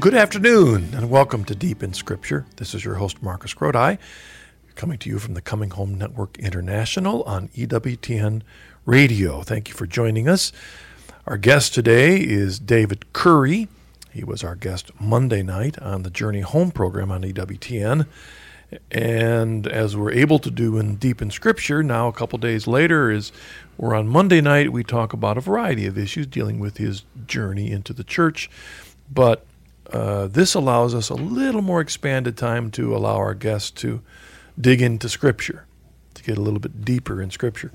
[0.00, 2.46] Good afternoon and welcome to Deep in Scripture.
[2.56, 3.98] This is your host, Marcus Grodi,
[4.74, 8.40] coming to you from the Coming Home Network International on EWTN
[8.86, 9.42] Radio.
[9.42, 10.52] Thank you for joining us.
[11.26, 13.68] Our guest today is David Currie.
[14.10, 18.06] He was our guest Monday night on the Journey Home program on EWTN.
[18.90, 23.10] And as we're able to do in Deep in Scripture, now a couple days later,
[23.10, 23.32] is
[23.76, 27.70] we're on Monday night, we talk about a variety of issues dealing with his journey
[27.70, 28.48] into the church.
[29.12, 29.44] But
[29.92, 34.02] uh, this allows us a little more expanded time to allow our guests to
[34.60, 35.66] dig into Scripture,
[36.14, 37.72] to get a little bit deeper in Scripture.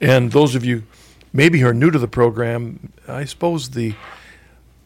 [0.00, 0.84] And those of you
[1.32, 3.94] maybe who are new to the program, I suppose the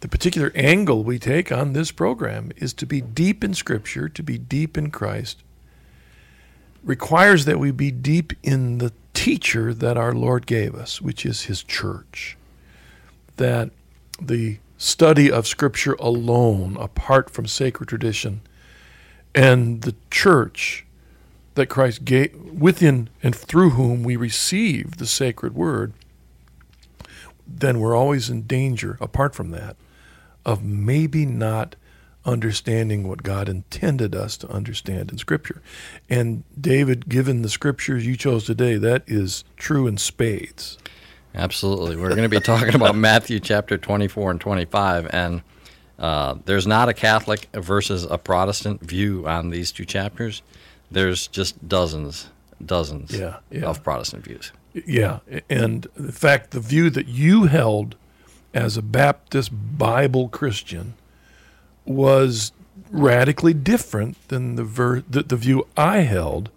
[0.00, 4.23] the particular angle we take on this program is to be deep in Scripture, to
[4.23, 5.43] be deep in Christ,
[6.82, 11.45] requires that we be deep in the teacher that our Lord gave us, which is
[11.45, 12.37] His church.
[13.37, 13.71] That
[14.21, 18.41] the study of Scripture alone, apart from sacred tradition,
[19.35, 20.85] and the church
[21.55, 25.93] that Christ gave, within and through whom we receive the sacred word,
[27.47, 29.77] then we're always in danger, apart from that,
[30.45, 31.77] of maybe not
[32.25, 35.63] understanding what God intended us to understand in Scripture.
[36.09, 40.79] And David, given the Scriptures you chose today, that is true in spades.
[41.35, 41.96] Absolutely.
[41.96, 45.09] We're going to be talking about Matthew chapter 24 and 25.
[45.13, 45.43] And
[45.99, 50.43] uh, there's not a Catholic versus a Protestant view on these two chapters.
[50.90, 52.29] There's just dozens,
[52.65, 53.65] dozens yeah, yeah.
[53.65, 54.52] of Protestant views.
[54.87, 55.21] Yeah.
[55.49, 57.96] And in fact, the view that you held
[58.52, 60.95] as a Baptist Bible Christian
[61.85, 62.52] was
[62.90, 66.50] radically different than the, ver- the, the view I held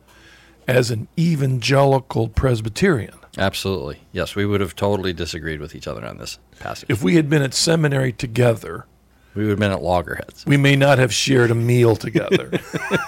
[0.67, 3.15] as an evangelical Presbyterian.
[3.37, 4.02] Absolutely.
[4.11, 6.89] Yes, we would have totally disagreed with each other on this passage.
[6.89, 8.86] If we had been at seminary together,
[9.36, 10.45] we would have been at loggerheads.
[10.45, 12.52] We may not have shared a meal together.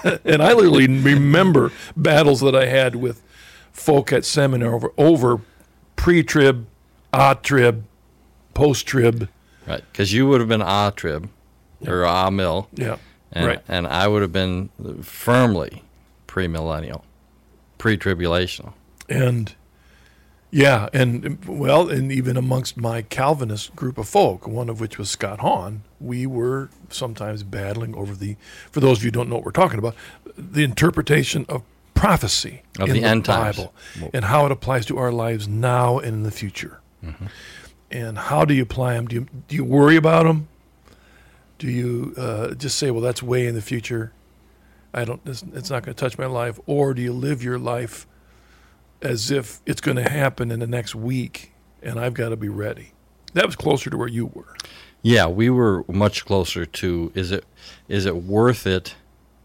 [0.24, 3.22] and I literally remember battles that I had with
[3.72, 5.40] folk at seminary over, over
[5.96, 6.66] pre trib,
[7.12, 7.84] a trib,
[8.54, 9.28] post trib.
[9.66, 11.28] Right, because you would have been a trib
[11.86, 12.68] or a mill.
[12.74, 12.96] Yeah.
[13.32, 13.60] And, right.
[13.68, 14.70] and I would have been
[15.02, 15.84] firmly
[16.26, 17.04] pre millennial,
[17.78, 18.72] pre tribulational.
[19.08, 19.54] And
[20.50, 25.08] yeah, and well, and even amongst my Calvinist group of folk, one of which was
[25.08, 28.36] Scott Hahn, we were sometimes battling over the,
[28.70, 29.94] for those of you who don't know what we're talking about,
[30.36, 31.62] the interpretation of
[31.94, 34.10] prophecy of in the, the end Bible times.
[34.12, 36.80] and how it applies to our lives now and in the future.
[37.04, 37.26] Mm-hmm.
[37.92, 39.06] And how do you apply them?
[39.06, 40.48] Do you, do you worry about them?
[41.58, 44.12] Do you uh, just say, well, that's way in the future?
[44.94, 46.58] I don't, it's, it's not going to touch my life.
[46.66, 48.06] Or do you live your life
[49.02, 51.52] as if it's going to happen in the next week
[51.82, 52.92] and I've got to be ready?
[53.34, 54.56] That was closer to where you were.
[55.02, 57.44] Yeah, we were much closer to is it
[57.88, 58.94] is it worth it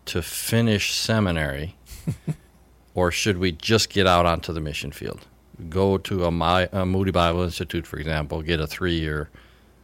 [0.06, 1.76] to finish seminary
[2.94, 5.26] or should we just get out onto the mission field?
[5.70, 9.30] Go to a, My, a Moody Bible Institute, for example, get a three year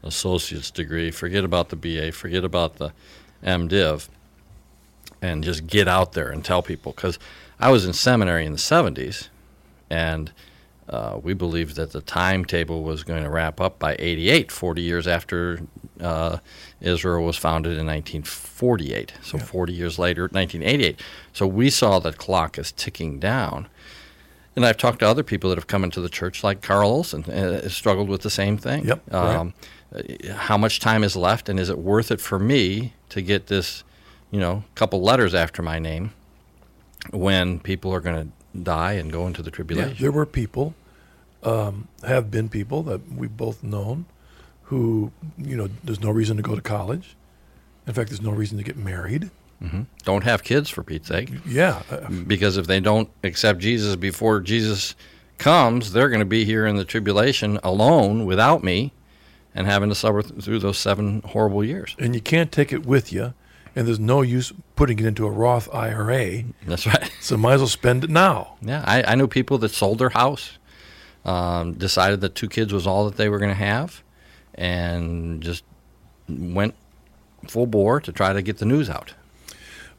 [0.03, 2.91] associate's degree, forget about the BA, forget about the
[3.43, 4.09] MDiv,
[5.21, 6.91] and just get out there and tell people.
[6.93, 7.19] Because
[7.59, 9.29] I was in seminary in the 70s,
[9.91, 10.31] and
[10.89, 15.07] uh, we believed that the timetable was going to wrap up by 88, 40 years
[15.07, 15.61] after
[15.99, 16.37] uh,
[16.81, 19.13] Israel was founded in 1948.
[19.21, 19.43] So Yeah.
[19.43, 20.99] 40 years later, 1988.
[21.33, 23.67] So we saw that clock is ticking down.
[24.55, 27.23] And I've talked to other people that have come into the church, like Carl Olson,
[27.23, 28.85] uh, struggled with the same thing.
[28.85, 29.35] Yep, right.
[29.35, 29.53] Um,
[29.95, 33.47] uh, How much time is left, and is it worth it for me to get
[33.47, 33.85] this,
[34.29, 36.11] you know, couple letters after my name
[37.11, 39.91] when people are going to die and go into the tribulation.
[39.91, 40.73] Yeah, there were people,
[41.43, 44.05] um, have been people that we've both known
[44.63, 47.15] who, you know, there's no reason to go to college.
[47.87, 49.29] In fact, there's no reason to get married.
[49.59, 51.29] hmm Don't have kids, for Pete's sake.
[51.45, 51.81] Yeah.
[51.91, 54.95] uh, because if they don't accept Jesus before Jesus
[55.37, 58.93] comes, they're going to be here in the tribulation alone without me
[59.55, 61.95] and having to suffer th- through those seven horrible years.
[61.99, 63.33] and you can't take it with you,
[63.75, 66.43] and there's no use putting it into a Roth IRA.
[66.65, 67.11] That's right.
[67.21, 68.55] So might as well spend it now.
[68.61, 70.57] Yeah, I, I know people that sold their house,
[71.23, 74.03] um, decided that two kids was all that they were going to have,
[74.55, 75.63] and just
[76.27, 76.73] went
[77.47, 79.13] full bore to try to get the news out.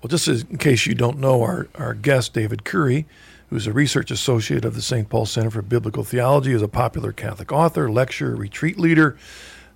[0.03, 3.07] Well, just in case you don't know, our, our guest, David Currie,
[3.51, 5.09] who's a research associate of the St.
[5.09, 9.17] Paul Center for Biblical Theology, is a popular Catholic author, lecturer, retreat leader.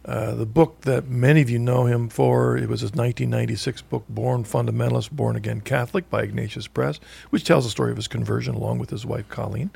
[0.07, 4.05] Uh, the book that many of you know him for, it was his 1996 book,
[4.09, 7.01] Born Fundamentalist, Born Again Catholic by Ignatius Press,
[7.31, 9.71] which tells the story of his conversion along with his wife, Colleen.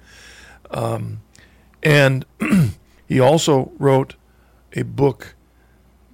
[0.71, 1.21] Um,
[1.83, 2.25] and
[3.09, 4.15] he also wrote
[4.73, 5.35] a book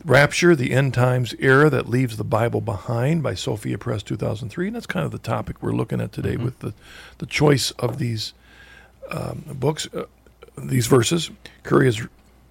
[0.02, 4.68] Rapture, the End Times Error That Leaves the Bible Behind by Sophia Press 2003.
[4.68, 6.72] And that's kind of the topic we're looking at today with the,
[7.18, 8.32] the choice of these
[9.10, 10.04] um, books, uh,
[10.56, 11.30] these verses.
[11.64, 12.06] Currie has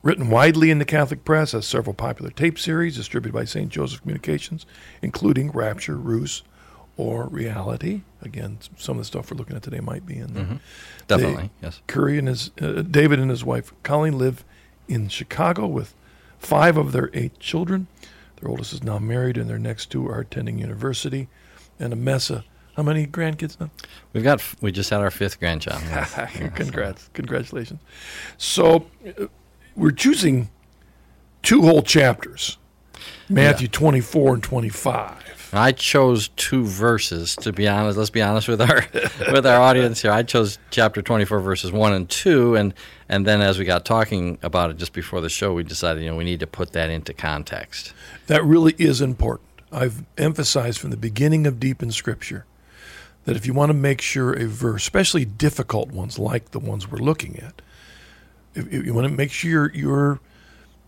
[0.05, 3.69] written widely in the Catholic press, has several popular tape series distributed by St.
[3.69, 4.65] Joseph Communications,
[5.01, 6.43] including Rapture, Ruse,
[6.95, 8.01] or Reality.
[8.21, 10.45] Again, some of the stuff we're looking at today might be in there.
[10.45, 10.59] Mhm.
[11.07, 11.81] Definitely, yes.
[11.87, 14.45] Currie and his uh, David and his wife Colleen live
[14.87, 15.95] in Chicago with
[16.37, 17.87] five of their eight children.
[18.39, 21.27] Their oldest is now married, and their next two are attending university.
[21.79, 22.43] And a mess of
[22.77, 23.71] how many grandkids now?
[24.13, 25.81] We've got we just had our fifth grandchild.
[25.89, 26.13] yes.
[26.55, 27.79] Congrats, congratulations.
[28.37, 28.85] So
[29.19, 29.25] uh,
[29.75, 30.49] we're choosing
[31.43, 32.57] two whole chapters,
[33.29, 35.49] Matthew 24 and 25.
[35.53, 37.97] I chose two verses to be honest.
[37.97, 38.85] Let's be honest with our
[39.31, 40.11] with our audience here.
[40.11, 42.73] I chose chapter 24 verses 1 and 2 and
[43.07, 46.09] and then as we got talking about it just before the show we decided you
[46.09, 47.93] know we need to put that into context.
[48.27, 49.47] That really is important.
[49.71, 52.45] I've emphasized from the beginning of Deep in Scripture
[53.25, 56.89] that if you want to make sure a verse, especially difficult ones like the ones
[56.89, 57.61] we're looking at,
[58.55, 60.19] if, if you want to make sure you're, you're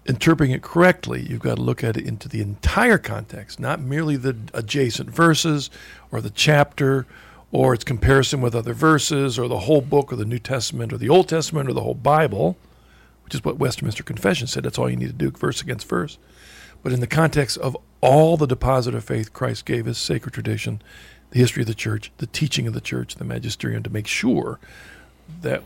[0.05, 4.15] interpreting it correctly, you've got to look at it into the entire context, not merely
[4.15, 5.69] the adjacent verses
[6.11, 7.05] or the chapter
[7.51, 10.97] or its comparison with other verses or the whole book or the New Testament or
[10.97, 12.57] the Old Testament or the whole Bible,
[13.23, 14.63] which is what Westminster Confession said.
[14.63, 16.17] That's all you need to do, verse against verse.
[16.83, 20.81] But in the context of all the deposit of faith Christ gave us, sacred tradition,
[21.31, 24.59] the history of the church, the teaching of the church, the magisterium, to make sure
[25.41, 25.63] that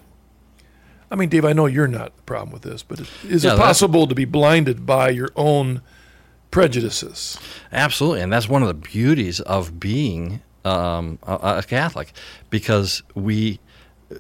[1.12, 4.08] I mean, Dave, I know you're not the problem with this, but is, it possible
[4.08, 5.82] to be blinded by your own
[6.52, 7.38] prejudices?
[7.72, 12.14] Absolutely, and that's one of the beauties of being um, a, a Catholic,
[12.50, 13.60] because we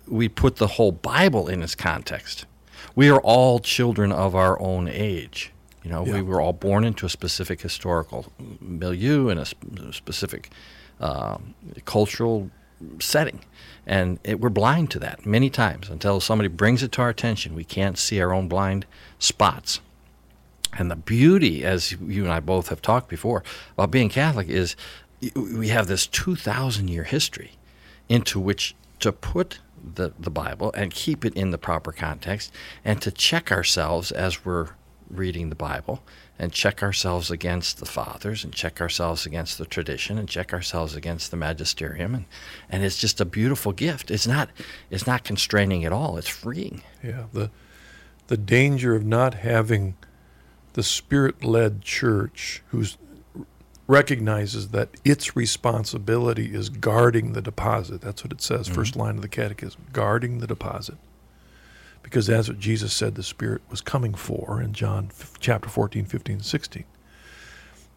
[0.08, 2.46] we put the whole Bible in its context.
[2.96, 5.52] We are all children of our own age.
[5.84, 6.16] You know, Yeah.
[6.16, 9.46] we were all born into a specific historical milieu and a
[9.94, 10.50] specific
[11.02, 11.56] um,
[11.86, 12.50] cultural
[13.00, 13.42] setting,
[13.92, 17.54] and it, we're blind to that many times until somebody brings it to our attention.
[17.54, 18.86] We can't see our own blind
[19.20, 19.82] spots.
[20.72, 23.44] And the beauty, as you and I both have talked before,
[23.74, 24.78] about being Catholic is
[25.36, 27.52] we have this 2,000 year history
[28.08, 32.54] into which to put the, the Bible and keep it in the proper context
[32.86, 34.70] and to check ourselves as we're
[35.10, 36.02] reading the Bible
[36.42, 40.96] and check ourselves against the fathers and check ourselves against the tradition and check ourselves
[40.96, 42.26] against the magisterium and,
[42.68, 44.10] and it's just a beautiful gift.
[44.10, 44.50] It's not
[44.90, 46.18] it's not constraining at all.
[46.18, 46.82] It's freeing.
[47.04, 47.52] Yeah, the
[48.26, 49.96] the danger of not having
[50.74, 52.98] the spirit-led church who's
[53.86, 58.02] recognizes that its responsibility is guarding the deposit.
[58.02, 58.74] That's what it says, mm-hmm.
[58.74, 60.98] first line of the catechism, guarding the deposit.
[62.04, 66.42] Because that's what Jesus said the Spirit was coming for in John chapter 14, 15,
[66.42, 66.84] 16.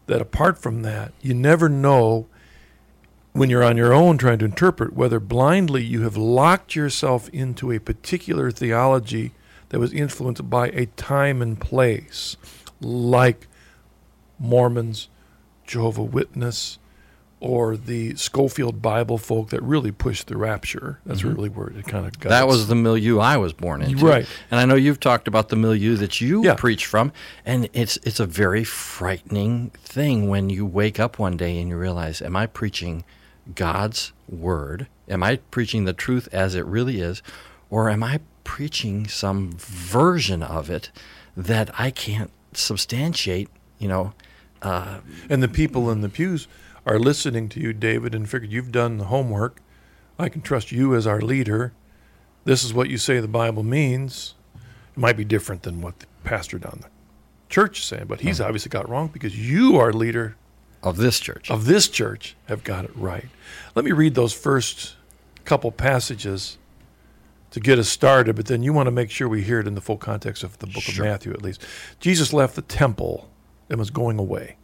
[0.07, 2.27] That apart from that, you never know
[3.33, 7.71] when you're on your own trying to interpret whether blindly you have locked yourself into
[7.71, 9.33] a particular theology
[9.69, 12.37] that was influenced by a time and place,
[12.79, 13.47] like
[14.39, 15.09] Mormons,
[15.65, 16.79] Jehovah Witness,
[17.41, 20.99] or the Scofield Bible folk that really pushed the rapture.
[21.05, 22.29] That's really where it kind of got.
[22.29, 24.05] That was the milieu I was born into.
[24.05, 24.25] Right.
[24.49, 26.55] And I know you've talked about the milieu that you Yeah.
[26.55, 27.11] preach from,
[27.45, 31.77] and it's it's a very frightening thing when you wake up one day and you
[31.77, 33.03] realize, am I preaching
[33.53, 34.87] God's word?
[35.07, 37.21] Am I preaching the truth as it really is,
[37.69, 40.89] or am I preaching some version of it
[41.37, 43.49] that I can't substantiate?
[43.77, 44.13] You know,
[44.61, 46.47] uh, And the people in the pews
[46.85, 49.61] are listening to you, David, and figured you've done the homework.
[50.19, 51.73] I can trust you as our leader.
[52.43, 54.35] This is what you say the Bible means.
[54.55, 56.89] It might be different than what the pastor down the
[57.49, 58.49] church is saying, but he's uh-huh.
[58.49, 60.35] obviously got it wrong because you, our leader
[60.83, 61.49] of this church.
[61.49, 63.25] of this church, have got it right.
[63.73, 64.95] Let me read those first
[65.43, 66.57] couple passages
[67.51, 69.75] to get us started, but then you want to make sure we hear it in
[69.75, 71.05] the full context of the book Sure.
[71.05, 71.65] of Matthew, at least.
[71.99, 73.29] Jesus left the temple
[73.69, 74.57] and was going away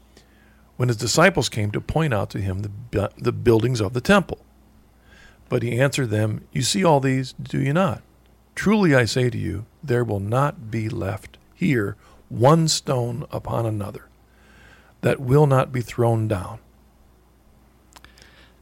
[0.82, 4.40] when his disciples came to point out to him the, the buildings of the temple.
[5.48, 8.02] But he answered them, You see all these, do you not?
[8.56, 11.98] Truly I say to you, there will not be left here
[12.30, 14.08] one stone upon another
[15.02, 16.58] that will not be thrown down.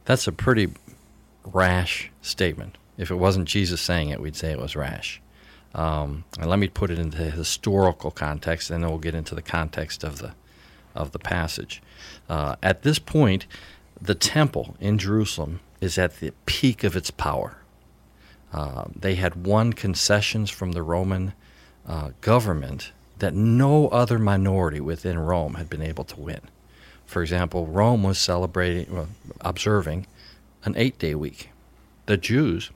[0.04, 0.68] That's a pretty
[1.42, 2.76] rash statement.
[2.98, 5.22] If it wasn't Jesus saying it, we'd say it was rash.
[5.74, 9.40] Um, and let me put it into historical context, and then we'll get into the
[9.40, 10.34] context of the
[10.94, 11.82] of the passage.
[12.28, 13.46] Uh, at this point,
[14.00, 17.56] the temple in Jerusalem is at the peak of its power.
[18.52, 21.32] Uh, they had won concessions from the Roman
[21.86, 26.40] uh, government that no other minority within Rome had been able to win.
[27.06, 29.08] For example, Rome was celebrating, well,
[29.40, 30.06] observing
[30.64, 31.50] an eight day week.
[32.06, 32.70] The Jews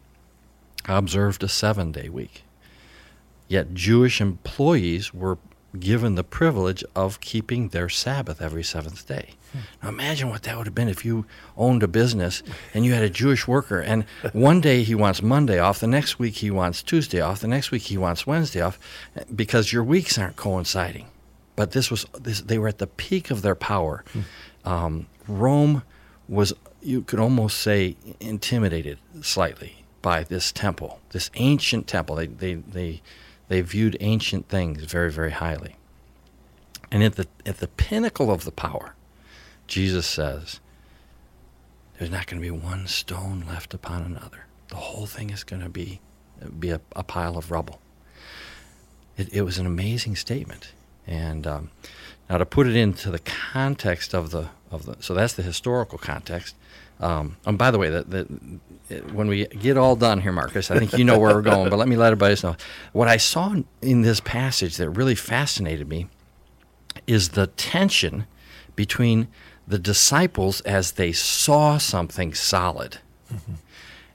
[0.86, 2.42] observed a seven day week.
[3.48, 5.38] Yet Jewish employees were
[5.78, 9.30] given the privilege of keeping their Sabbath every seventh day.
[9.82, 11.26] Now imagine what that would have been if you
[11.56, 15.58] owned a business and you had a Jewish worker, and one day he wants Monday
[15.58, 18.78] off, the next week he wants Tuesday off, the next week he wants Wednesday off,
[19.34, 21.06] because your weeks aren't coinciding.
[21.56, 24.04] But this was this, they were at the peak of their power.
[24.64, 25.82] Um, Rome
[26.28, 26.52] was
[26.82, 32.16] you could almost say intimidated slightly by this temple, this ancient temple.
[32.16, 33.02] They they they
[33.54, 35.76] they viewed ancient things very, very highly.
[36.90, 38.96] And at the, at the pinnacle of the power,
[39.68, 40.58] Jesus says,
[41.96, 44.46] there's not going to be one stone left upon another.
[44.70, 46.00] The whole thing is going to be,
[46.58, 47.78] be a, a pile of rubble.
[49.16, 50.72] It, it, was an amazing statement.
[51.06, 51.70] And um,
[52.28, 55.96] now to put it into the context of the, of the so that's the historical
[55.96, 56.56] context.
[57.00, 58.04] Um, and by the way, the,
[58.88, 61.70] the, when we get all done here, Marcus, I think you know where we're going,
[61.70, 62.56] but let me let everybody know.
[62.92, 66.08] What I saw in this passage that really fascinated me
[67.06, 68.26] is the tension
[68.76, 69.28] between
[69.66, 72.98] the disciples as they saw something solid
[73.32, 73.54] mm-hmm.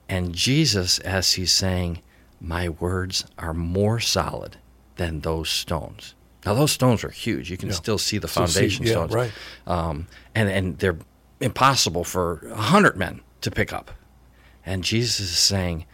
[0.08, 2.02] and Jesus as he's saying,
[2.40, 4.58] My words are more solid
[4.96, 6.14] than those stones.
[6.46, 7.52] Now, those stones are huge.
[7.52, 7.76] You can yeah.
[7.76, 9.14] still see the foundation see, yeah, stones.
[9.14, 9.32] Right.
[9.68, 10.98] Um, and, and they're
[11.40, 13.92] impossible for a hundred men to pick up.
[14.66, 15.86] And Jesus is saying,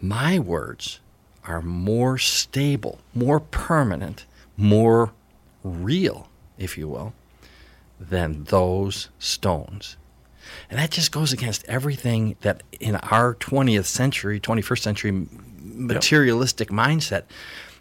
[0.00, 1.00] My words
[1.44, 4.24] are more stable, more permanent,
[4.56, 5.12] more
[5.62, 7.12] real, if you will,
[8.00, 9.96] than those stones.
[10.68, 15.26] And that just goes against everything that in our 20th century, 21st century
[15.60, 16.78] materialistic yep.
[16.78, 17.22] mindset,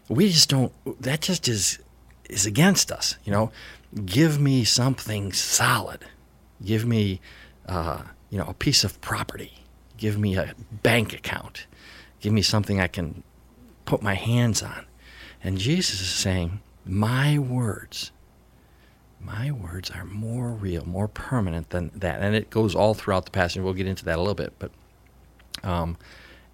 [0.08, 0.72] we just don't,
[1.02, 1.80] that just is,
[2.30, 3.18] is against us.
[3.24, 3.52] You know,
[4.06, 6.06] give me something solid.
[6.64, 7.22] Give me,
[7.68, 9.62] uh, you know, a piece of property
[10.02, 11.68] Give me a bank account.
[12.22, 13.22] Give me something I can
[13.86, 14.88] put my hands on.
[15.44, 18.12] And Jesus is saying, My words,
[19.20, 22.20] my words are more real, more permanent than that.
[22.20, 23.62] And it goes all throughout the passage.
[23.62, 24.54] We'll get into that a little bit.
[24.58, 24.72] But
[25.64, 25.98] um,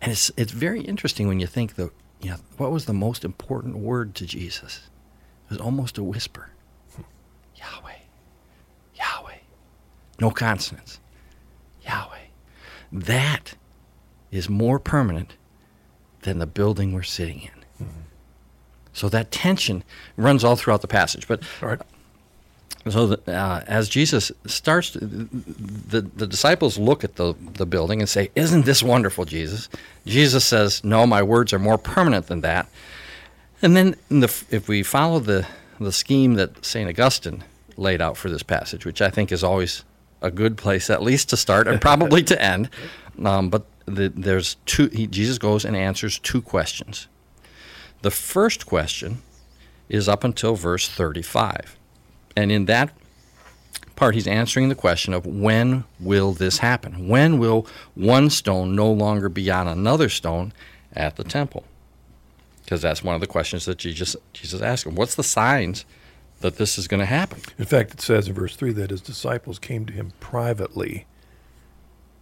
[0.02, 3.24] and it's it's very interesting when you think the you know what was the most
[3.24, 4.90] important word to Jesus?
[5.46, 6.50] It was almost a whisper.
[6.98, 7.08] Yahweh.
[7.56, 7.97] Yahweh.
[10.20, 11.00] No consonants.
[11.86, 12.18] Yahweh.
[12.92, 13.56] That
[14.32, 15.36] is more permanent
[16.22, 17.86] than the building we're sitting in.
[17.86, 18.02] Mm-hmm.
[18.94, 19.84] So that tension
[20.16, 21.28] runs all throughout the passage.
[21.28, 21.44] But
[22.90, 28.00] so the, uh, as Jesus starts, to, the, the disciples look at the, the building
[28.00, 29.70] and say, Isn't this wonderful, Jesus?
[30.06, 32.68] Jesus says, No, my words are more permanent than that.
[33.62, 35.48] And then the, if we follow the,
[35.80, 36.88] the scheme that St.
[36.90, 37.44] Augustine
[37.76, 39.84] laid out for this passage, which I think is always
[40.22, 42.70] a good place at least to start and probably to end.
[43.24, 44.88] Um, but the, there's two.
[44.88, 47.08] He, Jesus goes and answers two questions.
[48.02, 49.22] The first question
[49.90, 51.78] is up until verse 35,
[52.36, 52.92] and in that
[53.96, 57.08] part, he's answering the question of when will this happen?
[57.08, 60.54] When will one stone no longer be on another stone
[60.94, 61.66] at the temple?
[62.64, 64.96] Because that's one of the questions that Jesus Jesus asked him.
[64.96, 65.86] What's the signs?
[66.42, 67.42] That this is going to happen.
[67.58, 71.06] In fact, it says in verse 3 that his disciples came to him privately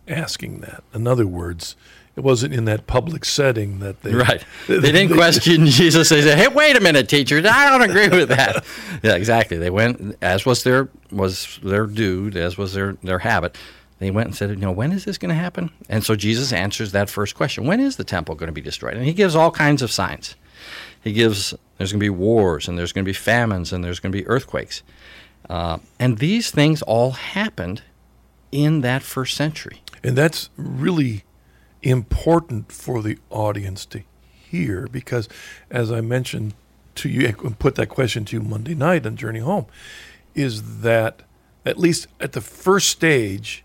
[0.08, 0.84] asking that.
[0.94, 1.76] In other words,
[2.16, 4.44] it wasn't in that public setting that they right.
[4.68, 6.10] They, they didn't they, question Jesus.
[6.10, 7.42] They said, "Hey, wait a minute, teacher.
[7.46, 8.64] I don't agree with that."
[9.04, 9.58] yeah, exactly.
[9.58, 13.58] They went as was their was their due, as was their their habit.
[14.00, 16.54] They went and said, "You know, when is this going to happen?" And so Jesus
[16.54, 18.96] answers that first question: When is the temple going to be destroyed?
[18.96, 20.36] And he gives all kinds of signs.
[21.06, 24.00] He gives there's going to be wars and there's going to be famines and there's
[24.00, 24.82] going to be earthquakes.
[25.50, 27.84] Uh, and these things all happened
[28.52, 29.82] in that first century.
[30.04, 31.24] And that's really
[31.84, 35.30] important for the audience to hear because,
[35.70, 36.56] as I mentioned
[36.96, 39.68] to you, I put that question to you Monday night on Journey Home,
[40.34, 41.22] is that
[41.66, 43.64] at least at the first stage,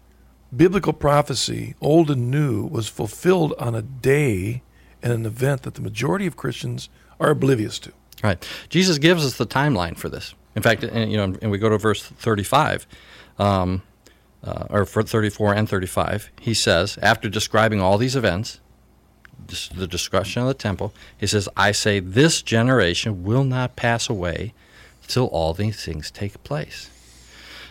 [0.55, 4.63] biblical prophecy, old and new, was fulfilled on a day
[5.03, 6.91] and an event that the majority of Christians
[7.21, 7.93] are oblivious to.
[8.23, 8.47] Right.
[8.69, 10.35] Jesus gives us the timeline for this.
[10.57, 12.87] In fact, and, you know, and we go to verse 35,
[13.39, 13.83] um,
[14.43, 16.31] uh, or for 34 and 35.
[16.41, 18.61] He says, after describing all these events,
[19.75, 24.53] the destruction of the temple, he says, "I say this generation will not pass away
[25.07, 26.91] till all these things take place."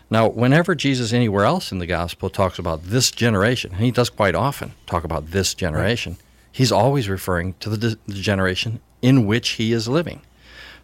[0.09, 4.09] Now, whenever Jesus anywhere else in the gospel talks about this generation, and he does
[4.09, 6.21] quite often talk about this generation, right.
[6.51, 10.21] he's always referring to the, the generation in which he is living.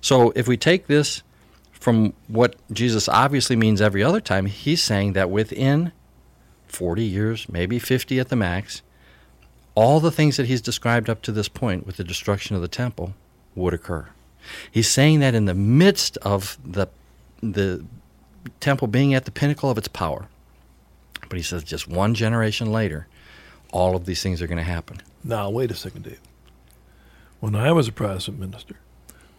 [0.01, 1.23] So if we take this
[1.71, 5.91] from what Jesus obviously means every other time, he's saying that within
[6.67, 8.81] 40 years, maybe 50 at the max,
[9.75, 12.67] all the things that he's described up to this point with the destruction of the
[12.67, 13.13] temple
[13.55, 14.07] would occur.
[14.71, 16.87] He's saying that in the midst of the
[17.41, 17.85] the
[18.59, 20.27] temple being at the pinnacle of its power.
[21.27, 23.07] But he says just one generation later,
[23.71, 25.01] all of these things are going to happen.
[25.23, 26.19] Now, wait a second, Dave.
[27.39, 28.75] When I was a Protestant minister,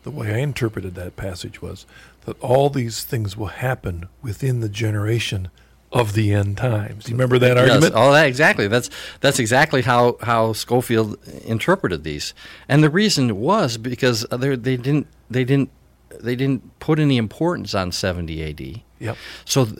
[0.04, 1.86] the way I interpreted that passage was
[2.24, 5.48] that all these things will happen within the generation
[5.92, 7.04] of the end times.
[7.04, 7.70] Do you remember that Yes.
[7.70, 7.94] argument?
[7.96, 8.68] Oh, that exactly.
[8.68, 12.34] That's that's exactly how how Scofield interpreted these,
[12.68, 15.70] and the reason was because they they didn't they didn't
[16.20, 18.84] they didn't put any importance on 70 A.D.
[19.00, 19.16] Yep.
[19.44, 19.78] So th-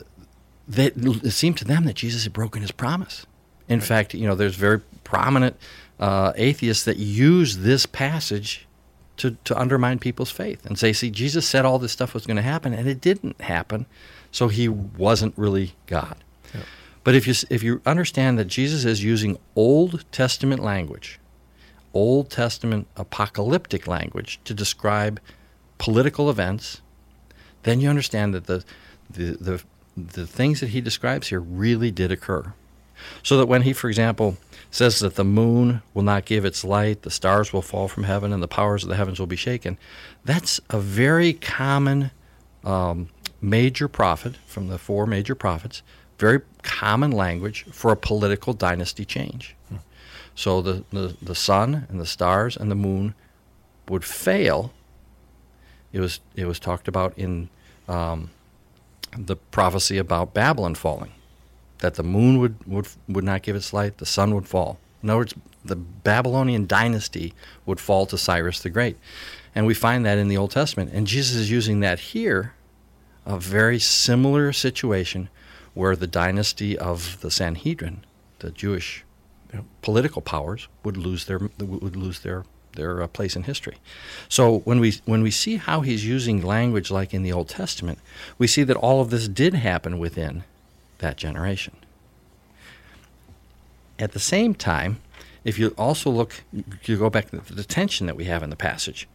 [0.67, 3.25] they, it seemed to them that Jesus had broken his promise.
[3.69, 5.55] In fact, you know, there's very prominent
[5.99, 8.67] uh, atheists that use this passage
[9.17, 12.37] to, to undermine people's faith and say, see, Jesus said all this stuff was going
[12.37, 13.85] to happen, and it didn't happen,
[14.31, 16.23] so he wasn't really God.
[16.53, 16.63] Yep.
[17.03, 21.19] But if you, if you understand that Jesus is using Old Testament language,
[21.93, 25.19] Old Testament apocalyptic language to describe
[25.77, 26.81] political events,
[27.63, 28.63] then you understand that the,
[29.09, 29.63] the, the,
[29.95, 32.53] the things that he describes here really did occur.
[33.23, 34.37] So that when he, for example,
[34.71, 38.33] says that the moon will not give its light, the stars will fall from heaven,
[38.33, 39.77] and the powers of the heavens will be shaken,
[40.25, 42.11] that's a very common
[42.63, 43.09] um,
[43.41, 45.81] major prophet from the four major prophets,
[46.19, 49.55] very common language for a political dynasty change.
[50.35, 53.15] So the, the, the sun and the stars and the moon
[53.89, 54.71] would fail.
[55.91, 57.49] It was it was talked about in
[57.87, 58.29] um,
[59.17, 61.11] the prophecy about Babylon falling,
[61.79, 64.79] that the moon would, would would not give its light, the sun would fall.
[65.03, 67.33] In other words, the Babylonian dynasty
[67.65, 68.97] would fall to Cyrus the Great,
[69.53, 70.91] and we find that in the Old Testament.
[70.93, 72.53] And Jesus is using that here,
[73.25, 75.29] a very similar situation
[75.73, 78.05] where the dynasty of the Sanhedrin,
[78.39, 79.03] the Jewish
[79.53, 79.63] Yep.
[79.81, 83.77] political powers, would lose their would lose their their uh, place in history.
[84.27, 87.99] So when we when we see how he's using language like in the Old Testament,
[88.37, 90.43] we see that all of this did happen within
[90.99, 91.75] that generation.
[93.99, 95.01] At the same time,
[95.43, 96.43] if you also look,
[96.83, 99.07] you go back to the tension that we have in the passage.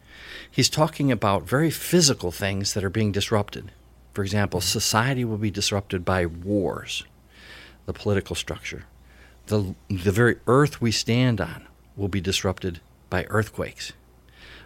[0.49, 3.71] He's talking about very physical things that are being disrupted.
[4.13, 7.03] For example, society will be disrupted by wars,
[7.85, 8.85] the political structure.
[9.47, 11.67] The, the very earth we stand on
[11.97, 13.93] will be disrupted by earthquakes.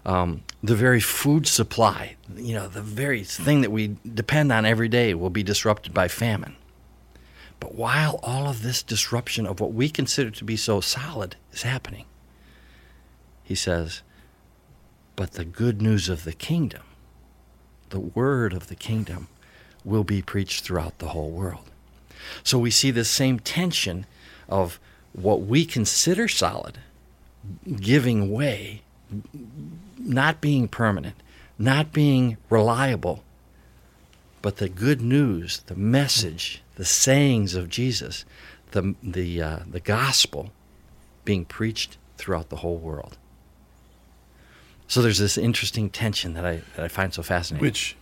[0.06, 4.88] Um, the very food supply, you know, the very thing that we depend on every
[4.88, 6.56] day will be disrupted by famine.
[7.60, 11.64] But while all of this disruption of what we consider to be so solid is
[11.64, 12.06] happening,
[13.44, 14.02] he says,
[15.16, 16.84] but the good news of the kingdom,
[17.90, 19.28] the word of the kingdom,
[19.84, 21.72] will be preached throughout the whole world.
[22.44, 24.06] So we see this same tension
[24.50, 24.80] of
[25.14, 26.80] what we consider solid
[27.80, 28.82] giving way,
[29.98, 31.16] not being permanent,
[31.58, 33.24] not being reliable,
[34.42, 38.24] but the good news, the message, the sayings of Jesus,
[38.72, 40.52] the the uh, the gospel,
[41.26, 43.18] being preached throughout the whole world.
[44.88, 47.66] So there's this interesting tension that I that I find so fascinating.
[47.66, 47.98] Which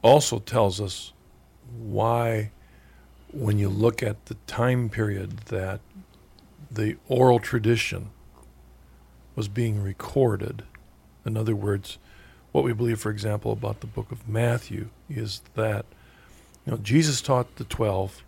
[0.00, 1.12] also tells us
[1.76, 2.52] why,
[3.32, 5.80] when you look at the time period that
[6.70, 8.10] the oral tradition
[9.34, 10.62] was being recorded,
[11.26, 11.98] in other words,
[12.52, 15.84] what we believe, for example, about the book of Matthew is that
[16.66, 18.22] you know Jesus taught the twelve,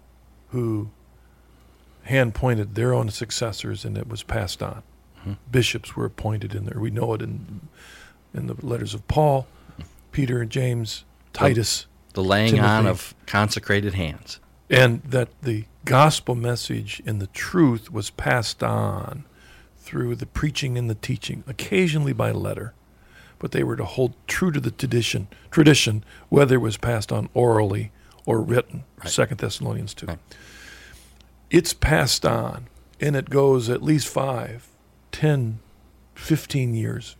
[0.48, 0.90] who
[2.04, 4.82] hand pointed their own successors, and it was passed on.
[5.20, 5.32] Mm-hmm.
[5.50, 6.78] Bishops were appointed in there.
[6.80, 7.68] We know it in
[8.34, 9.46] in the letters of Paul,
[10.12, 14.40] Peter and James, Titus, the laying on of consecrated hands.
[14.68, 19.24] and that the gospel message and the truth was passed on
[19.78, 22.72] through the preaching and the teaching, occasionally by letter,
[23.38, 27.28] but they were to hold true to the tradition, tradition whether it was passed on
[27.34, 27.92] orally
[28.26, 28.84] or written.
[28.98, 29.08] Right.
[29.08, 30.06] Second Thessalonians two.
[30.06, 30.18] Right.
[31.50, 32.66] It's passed on,
[33.00, 34.68] and it goes at least five,
[35.12, 35.60] ten,
[36.14, 37.16] fifteen years.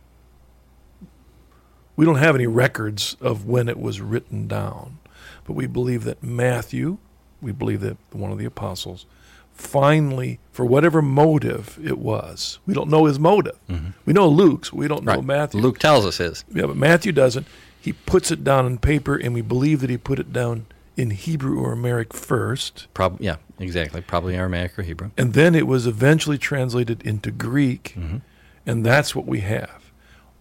[1.97, 4.99] We don't have any records of when it was written down,
[5.47, 6.99] but we believe that Matthew,
[7.41, 9.07] we believe that one of the apostles,
[9.53, 13.57] finally, for whatever motive it was, we don't know his motive.
[13.71, 13.91] Mm-hmm.
[14.07, 15.25] We know Luke's, we don't know Right.
[15.25, 15.61] Matthew.
[15.61, 16.45] Luke tells us his.
[16.53, 17.47] Yeah, but Matthew doesn't.
[17.81, 21.11] He puts it down on paper, and we believe that he put it down in
[21.11, 24.01] Hebrew or Aramaic first, Prob- yeah, exactly.
[24.01, 25.11] Probably Aramaic or Hebrew.
[25.19, 28.21] and then it was eventually translated into Greek, Mhm.
[28.67, 29.91] and that's what we have.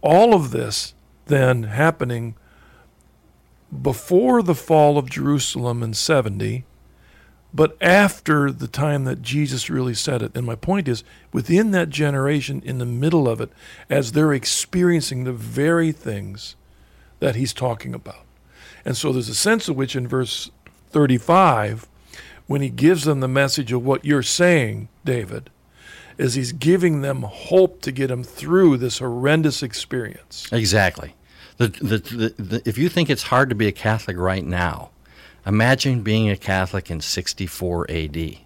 [0.02, 0.94] All of this
[1.28, 2.36] then happening
[3.82, 6.66] before the fall of Jerusalem in 70,
[7.54, 10.32] but after the time that Jesus really said it.
[10.36, 13.52] And my point is, within that generation, in the middle of it,
[13.90, 16.56] as they're experiencing the very things
[17.20, 18.23] that he's talking about.
[18.86, 20.52] And so there's a sense of which in verse
[20.90, 21.88] 35,
[22.48, 25.50] when he gives them the message of what you're saying, David,
[26.18, 30.48] is he's giving them hope to get them through this horrendous experience.
[30.52, 31.16] Exactly.
[31.58, 34.92] The, the, the, the, if you think it's hard to be a Catholic right now,
[35.46, 38.38] imagine being a Catholic in 64 AD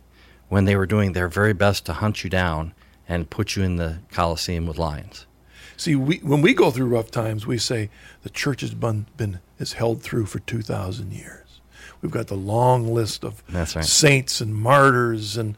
[0.49, 2.73] when they were doing their very best to hunt you down
[3.07, 5.26] and put you in the Colosseum with lions.
[5.77, 7.89] See, we, when we go through rough times, we say
[8.23, 11.61] the church has been, been is held through for 2,000 years.
[12.01, 13.67] We've got the long list of right.
[13.67, 15.55] saints and martyrs and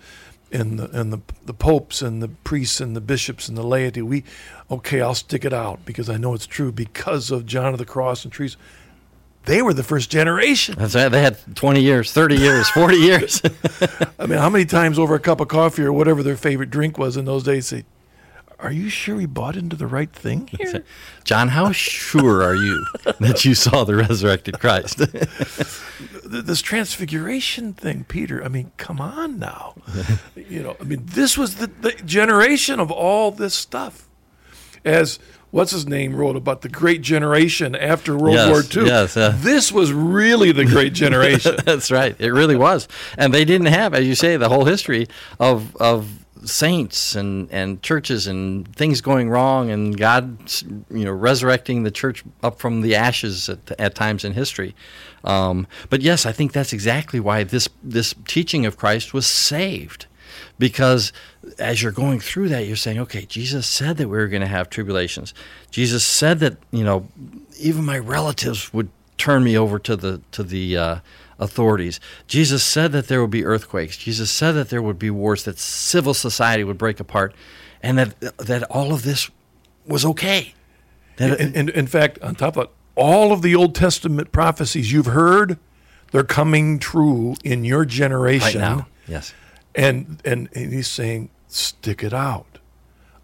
[0.51, 4.01] and the and the the popes and the priests and the bishops and the laity.
[4.01, 4.23] We
[4.71, 7.85] okay, I'll stick it out because I know it's true because of John of the
[7.85, 8.57] Cross and trees.
[9.45, 10.75] They were the first generation.
[10.77, 11.09] That's right.
[11.09, 13.41] They had 20 years, 30 years, 40 years.
[14.19, 16.97] I mean, how many times over a cup of coffee or whatever their favorite drink
[16.97, 17.85] was in those days, they
[18.61, 20.83] are you sure we bought into the right thing here?
[21.23, 22.85] John, how sure are you
[23.19, 24.97] that you saw the resurrected Christ?
[26.25, 29.75] this transfiguration thing, Peter, I mean, come on now.
[30.35, 34.07] you know, I mean, this was the, the generation of all this stuff.
[34.85, 35.19] As
[35.51, 38.89] what's his name wrote about the great generation after World yes, War II.
[38.89, 41.55] Yes, uh, this was really the great generation.
[41.65, 42.15] That's right.
[42.19, 42.87] It really was.
[43.17, 45.07] And they didn't have, as you say, the whole history
[45.39, 50.37] of of saints and, and churches and things going wrong and God,
[50.89, 54.75] you know, resurrecting the church up from the ashes at, at times in history.
[55.23, 60.05] Um, but yes, I think that's exactly why this this teaching of Christ was saved,
[60.57, 61.11] because
[61.57, 64.47] as you're going through that, you're saying, okay, Jesus said that we were going to
[64.47, 65.33] have tribulations.
[65.71, 67.07] Jesus said that you know
[67.59, 70.99] even my relatives would turn me over to the to the uh,
[71.39, 71.99] authorities.
[72.27, 73.97] Jesus said that there would be earthquakes.
[73.97, 77.33] Jesus said that there would be wars, that civil society would break apart,
[77.81, 79.31] and that that all of this
[79.85, 80.53] was okay.
[81.17, 84.91] That and, and in fact, on top of that, all of the Old Testament prophecies
[84.91, 85.57] you've heard,
[86.11, 88.61] they're coming true in your generation.
[88.61, 88.87] Right now.
[89.07, 89.33] Yes.
[89.75, 92.59] And, and and he's saying, stick it out.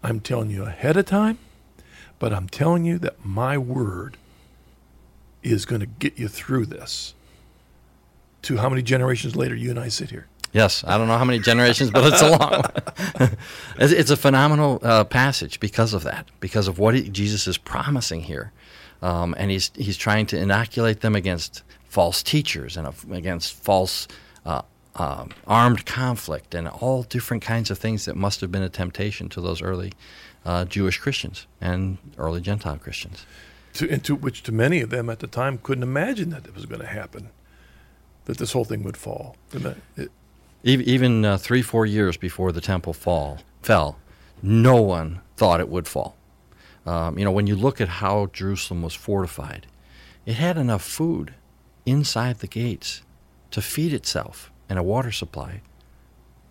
[0.02, 1.38] I'm telling you ahead of time,
[2.18, 4.16] but I'm telling you that my word
[5.42, 7.14] is going to get you through this
[8.46, 10.26] to how many generations later you and I sit here.
[10.52, 12.62] Yes, I don't know how many generations, but it's a long
[13.18, 13.36] one.
[13.78, 18.22] it's a phenomenal uh, passage because of that, because of what he, Jesus is promising
[18.22, 18.52] here.
[19.02, 24.06] Um, and he's, he's trying to inoculate them against false teachers and against false
[24.46, 24.62] uh,
[24.94, 29.28] uh, armed conflict and all different kinds of things that must have been a temptation
[29.30, 29.92] to those early
[30.44, 33.26] uh, Jewish Christians and early Gentile Christians.
[33.74, 36.54] To, and to which to many of them at the time couldn't imagine that it
[36.54, 37.30] was going to happen
[38.26, 39.36] that this whole thing would fall.
[39.96, 40.10] It,
[40.62, 43.98] even uh, three, four years before the temple fall fell,
[44.42, 46.16] no one thought it would fall.
[46.84, 49.66] Um, you know, when you look at how Jerusalem was fortified,
[50.24, 51.34] it had enough food
[51.84, 53.02] inside the gates
[53.52, 55.62] to feed itself and a water supply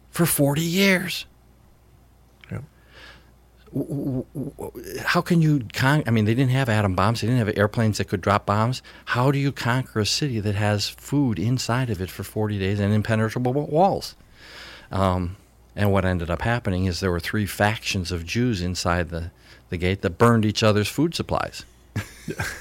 [0.10, 1.26] for 40 years
[5.06, 7.22] how can you con- I mean, they didn't have atom bombs.
[7.22, 8.82] They didn't have airplanes that could drop bombs.
[9.06, 12.80] How do you conquer a city that has food inside of it for 40 days
[12.80, 14.16] and impenetrable walls?
[14.92, 15.36] Um,
[15.76, 19.32] and what ended up happening is there were three factions of Jews inside the,
[19.70, 21.66] the gate that burned each other's food supplies.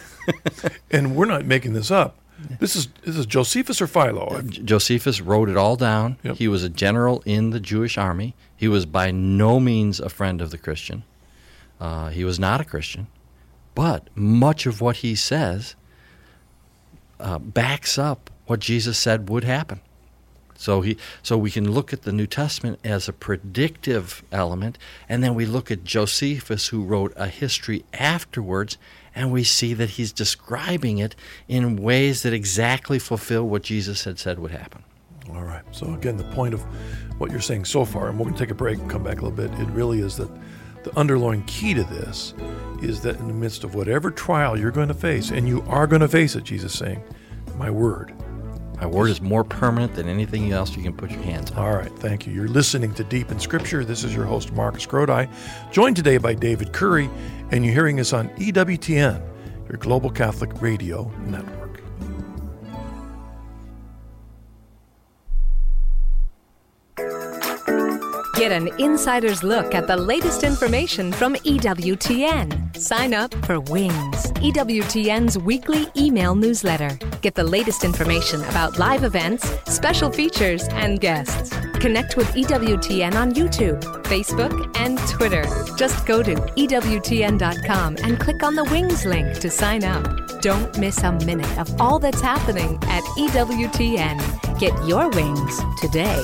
[0.91, 2.17] and we're not making this up.
[2.59, 4.43] This is this is Josephus or Philo.
[4.43, 6.17] Josephus wrote it all down.
[6.25, 6.37] Yep.
[6.37, 8.35] He was a general in the Jewish army.
[8.57, 11.05] He was by no means a friend of the Christian.
[11.81, 13.09] Uh, he was not a Christian,
[13.75, 15.75] but much of what he says
[17.19, 19.81] uh, backs up what Jesus said would happen.
[20.57, 25.23] So he, so we can look at the New Testament as a predictive element, and
[25.23, 28.79] then we look at Josephus, who wrote a history afterwards,
[29.15, 31.17] and we see that he's describing it
[31.49, 34.85] in ways that exactly fulfill what Jesus had said would happen.
[35.31, 35.63] All right.
[35.73, 36.63] So again, the point of
[37.19, 39.21] what you're saying so far, and we're going to take a break and come back
[39.21, 39.51] a little bit.
[39.61, 40.31] It really is that
[40.83, 42.35] the underlying key to this
[42.83, 45.87] is that in the midst of whatever trial you're going to face, and you are
[45.87, 47.03] going to face it, Jesus saying,
[47.57, 48.13] "My word."
[48.81, 51.59] My word is more permanent than anything else you can put your hands on.
[51.59, 52.33] All right, thank you.
[52.33, 53.85] You're listening to Deep in Scripture.
[53.85, 55.31] This is your host, Marcus Grodi,
[55.71, 57.09] joined today by David Currie,
[57.51, 59.23] and you're hearing us on EWTN,
[59.69, 61.64] your Global Catholic Radio Network.
[68.45, 72.77] Get an insider's look at the latest information from EWTN.
[72.77, 76.91] Sign up for Wings, EWTN's weekly email newsletter.
[77.23, 81.57] Get the latest information about live events, special features, and guests.
[81.81, 85.45] Connect with EWTN on YouTube, Facebook, and Twitter.
[85.79, 90.43] Just go to EWTN.com and click on the Wings link to sign up.
[90.43, 94.21] Don't miss a minute of all that's happening at EWTN.
[94.61, 96.23] Get your wings today.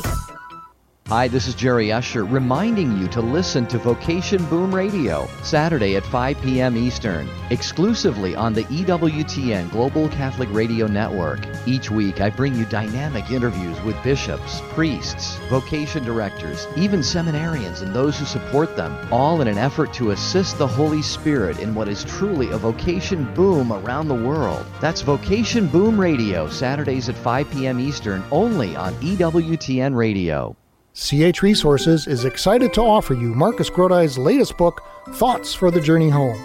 [1.11, 6.07] Hi, this is Jerry Usher reminding you to listen to Vocation Boom Radio Saturday at
[6.07, 6.77] 5 p.m.
[6.77, 11.41] Eastern, exclusively on the EWTN Global Catholic Radio Network.
[11.67, 17.93] Each week, I bring you dynamic interviews with bishops, priests, vocation directors, even seminarians and
[17.93, 21.89] those who support them, all in an effort to assist the Holy Spirit in what
[21.89, 24.65] is truly a vocation boom around the world.
[24.81, 27.81] That's Vocation Boom Radio, Saturdays at 5 p.m.
[27.81, 30.57] Eastern, only on EWTN Radio.
[30.93, 36.09] CH Resources is excited to offer you Marcus Grodi's latest book, Thoughts for the Journey
[36.09, 36.37] Home.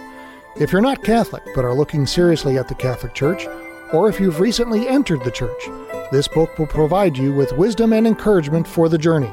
[0.59, 3.47] If you're not Catholic but are looking seriously at the Catholic Church,
[3.91, 5.67] or if you've recently entered the Church,
[6.11, 9.31] this book will provide you with wisdom and encouragement for the journey.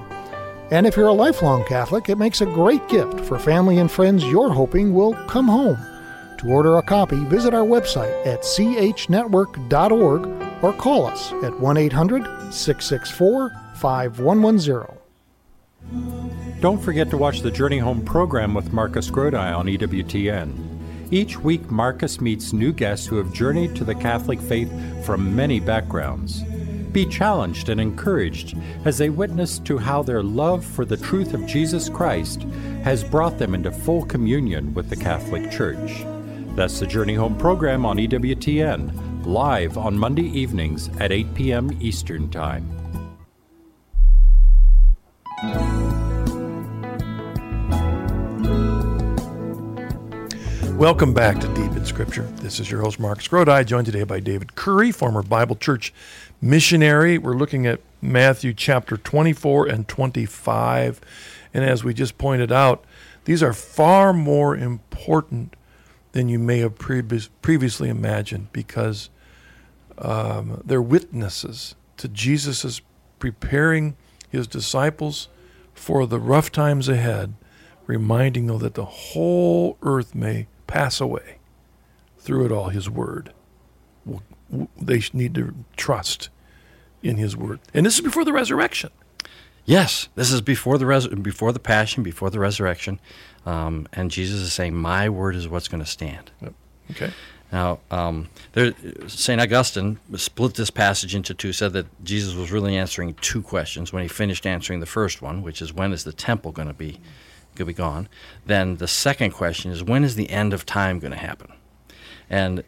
[0.70, 4.24] And if you're a lifelong Catholic, it makes a great gift for family and friends
[4.24, 5.76] you're hoping will come home.
[6.38, 10.26] To order a copy, visit our website at chnetwork.org
[10.64, 15.01] or call us at 1 800 664 5110.
[16.60, 20.72] Don't forget to watch the Journey Home program with Marcus Grodi on EWTN.
[21.10, 24.72] Each week, Marcus meets new guests who have journeyed to the Catholic faith
[25.04, 26.42] from many backgrounds.
[26.92, 31.46] Be challenged and encouraged as they witness to how their love for the truth of
[31.46, 32.42] Jesus Christ
[32.84, 36.04] has brought them into full communion with the Catholic Church.
[36.54, 41.76] That's the Journey Home program on EWTN, live on Monday evenings at 8 p.m.
[41.80, 42.81] Eastern Time.
[50.78, 52.22] Welcome back to Deep in Scripture.
[52.36, 55.92] This is your host, Marcus Grodi, joined today by David Currie, former Bible Church
[56.40, 57.18] missionary.
[57.18, 61.00] We're looking at Matthew chapter 24 and 25.
[61.52, 62.84] And as we just pointed out,
[63.24, 65.56] these are far more important
[66.12, 69.10] than you may have previous, previously imagined because
[69.98, 72.80] um, they're witnesses to Jesus'
[73.18, 73.96] preparing
[74.30, 75.28] his disciples
[75.82, 77.34] for the rough times ahead,
[77.88, 81.38] reminding them that the whole earth may pass away.
[82.18, 83.32] Through it all, His Word.
[84.80, 86.28] They need to trust
[87.02, 88.90] in His Word, and this is before the resurrection.
[89.64, 93.00] Yes, this is before the res- before the passion, before the resurrection,
[93.44, 96.54] um, and Jesus is saying, "My word is what's going to stand." Yep.
[96.92, 97.10] Okay.
[97.52, 98.30] Now, um,
[99.06, 99.40] St.
[99.40, 103.92] Augustine split this passage into two, said that Jesus was really answering two questions.
[103.92, 106.74] When he finished answering the first one, which is when is the temple going to
[106.74, 106.98] be
[107.54, 108.08] going to be gone,
[108.46, 111.52] then the second question is when is the end of time going to happen?
[112.30, 112.64] And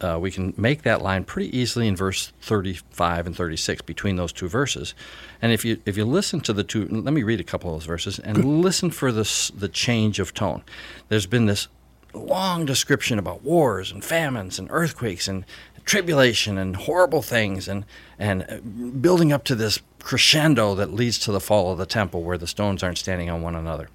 [0.00, 4.32] uh, we can make that line pretty easily in verse 35 and 36 between those
[4.32, 4.94] two verses.
[5.42, 7.80] And if you if you listen to the two, let me read a couple of
[7.80, 10.62] those verses and listen for this the change of tone.
[11.08, 11.68] There's been this
[12.14, 15.44] long description about wars and famines and earthquakes and
[15.84, 17.84] tribulation and horrible things and
[18.18, 22.38] and building up to this crescendo that leads to the fall of the temple where
[22.38, 23.88] the stones aren't standing on one another.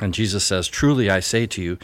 [0.00, 1.78] And Jesus says, Truly I say to you,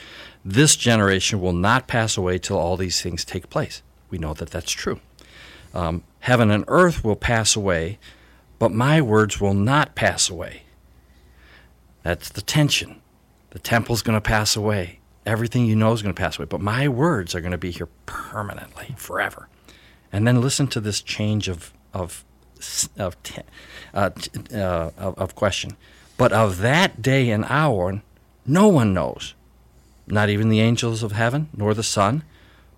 [0.44, 3.83] this generation will not pass away till all these things take place.
[4.11, 5.01] We know that that's true.
[5.74, 7.98] Um, heaven and earth will pass away,
[8.59, 10.62] but my words will not pass away.
[12.03, 13.01] That's the tension.
[13.51, 14.98] The temple's going to pass away.
[15.29, 17.71] Everything you know is going to pass away, but my words are going to be
[17.71, 19.51] here permanently, forever.
[20.11, 22.25] And then listen to this change of of
[22.97, 23.14] of,
[23.93, 24.11] uh,
[24.53, 25.77] uh, of, of question.
[26.17, 28.03] But of that day and hour,
[28.47, 29.35] no one knows,
[30.07, 32.25] not even the angels of heaven, nor the Son,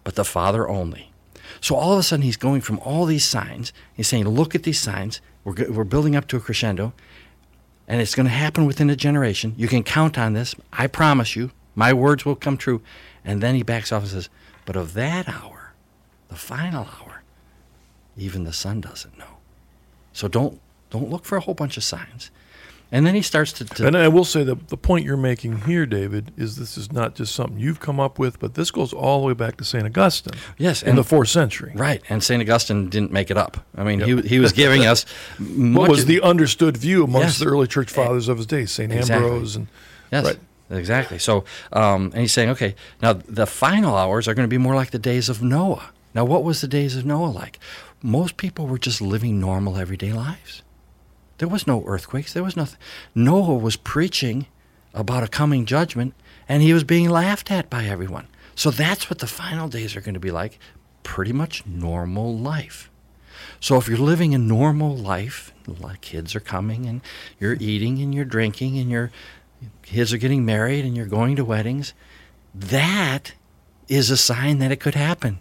[0.03, 1.13] but the Father only.
[1.61, 3.73] So all of a sudden, he's going from all these signs.
[3.95, 5.21] He's saying, Look at these signs.
[5.45, 6.93] We're, we're building up to a crescendo,
[7.87, 9.55] and it's going to happen within a generation.
[9.57, 10.57] You can count on this.
[10.73, 12.83] I promise you, my words will come true.
[13.25, 14.29] And then he backs off and says,
[14.65, 15.73] But of that hour,
[16.29, 17.23] the final hour,
[18.17, 19.39] even the sun doesn't know.
[20.13, 22.31] So don't, don't look for a whole bunch of signs.
[22.93, 25.63] And then he starts to, to, And I will say that the point you're making
[25.63, 28.93] here, David, is this is not just something you've come up with, but this goes
[28.93, 29.85] all the way back to St.
[29.85, 30.35] Augustine.
[30.59, 30.83] Yes.
[30.83, 31.73] In the fourth century.
[31.75, 32.03] Right.
[32.09, 32.43] And St.
[32.43, 33.65] Augustine didn't make it up.
[33.77, 34.25] I mean, yep.
[34.25, 35.05] he, he was giving us.
[35.39, 37.39] what was the understood view amongst yes.
[37.39, 38.93] the early church fathers of his day, St.
[38.93, 39.25] Exactly.
[39.25, 39.69] Ambrose and.
[40.11, 40.25] Yes.
[40.25, 40.39] Right.
[40.71, 41.19] Exactly.
[41.19, 44.75] So, um, and he's saying, okay, now the final hours are going to be more
[44.77, 45.91] like the days of Noah.
[46.15, 47.59] Now, what was the days of Noah like?
[48.03, 50.63] Most people were just living normal everyday lives
[51.39, 52.33] There was no earthquakes.
[52.33, 52.79] There was nothing.
[53.15, 54.47] Noah was preaching
[54.95, 56.15] about a coming judgment,
[56.49, 58.29] and he was being laughed at by everyone.
[58.55, 60.59] So that's what the final days are going to be like
[61.03, 62.91] pretty much normal life.
[63.61, 67.01] So if you're living a normal life, like kids are coming and
[67.39, 69.11] you're eating and you're drinking and your
[69.91, 71.93] kids are getting married and you're going to weddings,
[72.55, 73.33] that
[73.89, 75.41] is a sign that it could happen.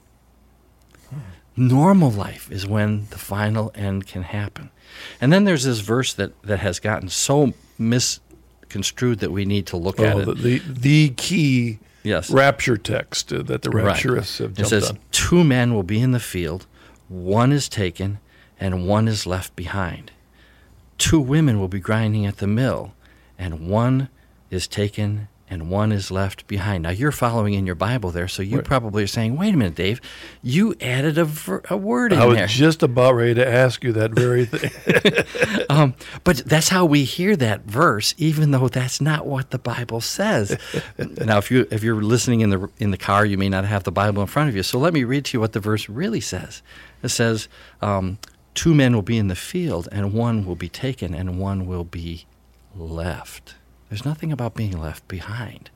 [1.55, 4.69] Normal life is when the final end can happen.
[5.19, 9.77] And then there's this verse that, that has gotten so misconstrued that we need to
[9.77, 10.37] look at Oh, it.
[10.37, 12.29] the, the key Yes.
[12.31, 13.85] rapture text uh, that the Right.
[13.95, 14.99] rapturists have It says, on.
[15.11, 16.65] Two men will be in the field,
[17.09, 18.19] one is taken,
[18.59, 20.11] and one is left behind.
[20.97, 22.93] Two women will be grinding at the mill,
[23.37, 24.07] and one
[24.49, 26.83] is taken and one is left behind.
[26.83, 28.65] Now you're following in your Bible there, so you Right.
[28.65, 29.99] probably are saying, "Wait a minute, Dave,
[30.43, 33.47] you added a, ver- a word in there." I was there." just about ready to
[33.47, 34.69] ask you that very thing.
[35.71, 40.01] Um, but that's how we hear that verse, even though that's not what the Bible
[40.01, 40.57] says.
[40.97, 43.83] now, if you if you're listening in the in the car, you may not have
[43.83, 44.63] the Bible in front of you.
[44.63, 46.61] So let me read to you what the verse really says.
[47.03, 47.47] It says,
[47.81, 48.17] um,
[48.53, 51.83] two men will be in the field, and one will be taken, and one will
[51.85, 52.25] be
[52.75, 53.55] left."
[53.89, 55.69] There's nothing about being left behind.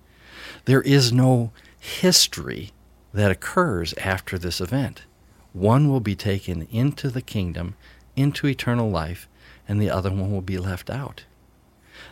[0.66, 2.72] There is no history
[3.14, 5.04] that occurs after this event.
[5.52, 7.76] One will be taken into the kingdom,
[8.16, 9.28] into eternal life,
[9.68, 11.26] and the other one will be left out.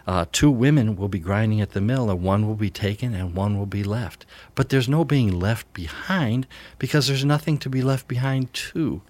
[0.07, 3.35] Uh, two women will be grinding at the mill, and one will be taken and
[3.35, 4.25] one will be left.
[4.55, 6.47] But there's no being left behind
[6.79, 9.01] because there's nothing to be left behind to.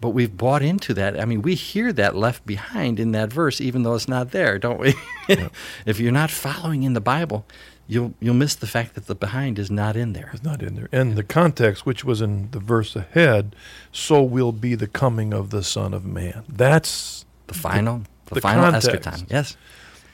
[0.00, 1.20] But we've bought into that.
[1.20, 4.58] I mean, we hear that left behind in that verse, even though it's not there,
[4.58, 4.94] don't we?
[5.86, 7.44] if you're not following in the Bible,
[7.86, 10.30] you'll you'll miss the fact that the behind is not in there.
[10.32, 10.88] It's not in there.
[10.90, 13.54] And the context, which was in the verse ahead,
[13.92, 16.44] so will be the coming of the Son of Man.
[16.48, 18.88] That's The final, the, the final context.
[18.88, 19.26] eschaton.
[19.30, 19.56] Yes,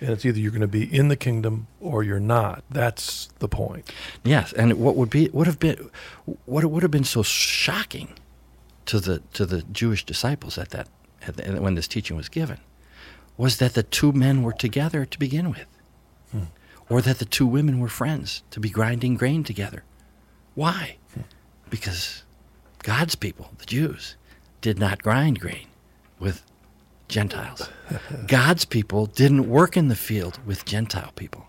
[0.01, 2.65] and it's either you're going to be in the kingdom or you're not.
[2.71, 3.91] That's the point.
[4.25, 4.53] yes.
[4.53, 5.91] And what would be would have been
[6.45, 8.09] what it would have been so shocking
[8.87, 10.89] to the to the Jewish disciples at that
[11.27, 12.59] at the, when this teaching was given
[13.37, 15.67] was that the two men were together to begin with,
[16.33, 16.45] hmm.
[16.89, 19.85] or that the two women were friends to be grinding grain together.
[20.55, 20.97] Why?
[21.15, 21.23] Hmm.
[21.69, 22.23] Because
[22.83, 24.17] God's people, the Jews,
[24.61, 25.67] did not grind grain
[26.19, 26.43] with
[27.09, 27.69] Gentiles.
[28.27, 31.47] God's people didn't work in the field with Gentile people.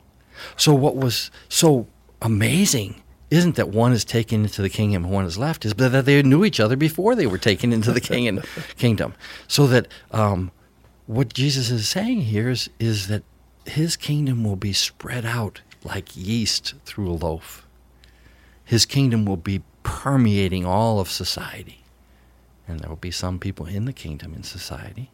[0.56, 1.88] So what was so
[2.22, 6.06] amazing isn't that one is taken into the kingdom and one is left, is that
[6.06, 8.46] they knew each other before they were taken into the king and
[8.78, 9.14] kingdom.
[9.48, 10.52] So that um,
[11.08, 13.24] what Jesus is saying here is, is that
[13.66, 17.68] his kingdom will be spread out like yeast through a loaf.
[18.64, 21.84] His kingdom will be permeating all of society.
[22.68, 25.10] And there will be some people in the kingdom in society,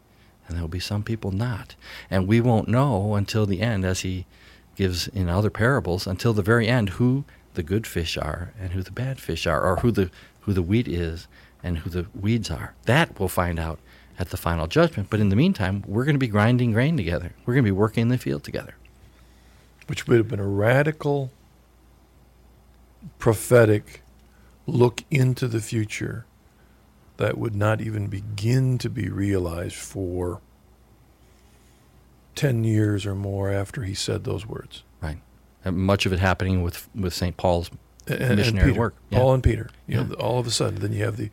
[0.48, 1.76] and there will be some people not.
[2.10, 4.26] And we won't know until the end, as he
[4.76, 8.82] gives in other parables, until the very end, who the good fish are and who
[8.84, 10.10] the bad fish are, or who the
[10.42, 11.28] who the wheat is
[11.64, 12.76] and who the weeds are.
[12.86, 13.80] That we'll find out
[14.20, 15.10] at the final judgment.
[15.10, 17.34] But in the meantime, we're going to be grinding grain together.
[17.46, 18.76] We're going to be working in the field together.
[19.88, 21.32] which would have been a radical,
[23.20, 24.02] prophetic
[24.66, 26.26] look into the future
[27.18, 30.42] that would not even begin to be realized for
[32.36, 34.84] 10 years or more after he said those words.
[35.66, 37.36] And much of it happening with with St.
[37.38, 37.70] Paul's
[38.08, 38.96] And- and missionary Peter, work.
[39.10, 39.20] Yeah.
[39.20, 39.70] Paul and Peter.
[39.88, 40.04] You Yeah.
[40.08, 41.30] know, all of a sudden, then you have the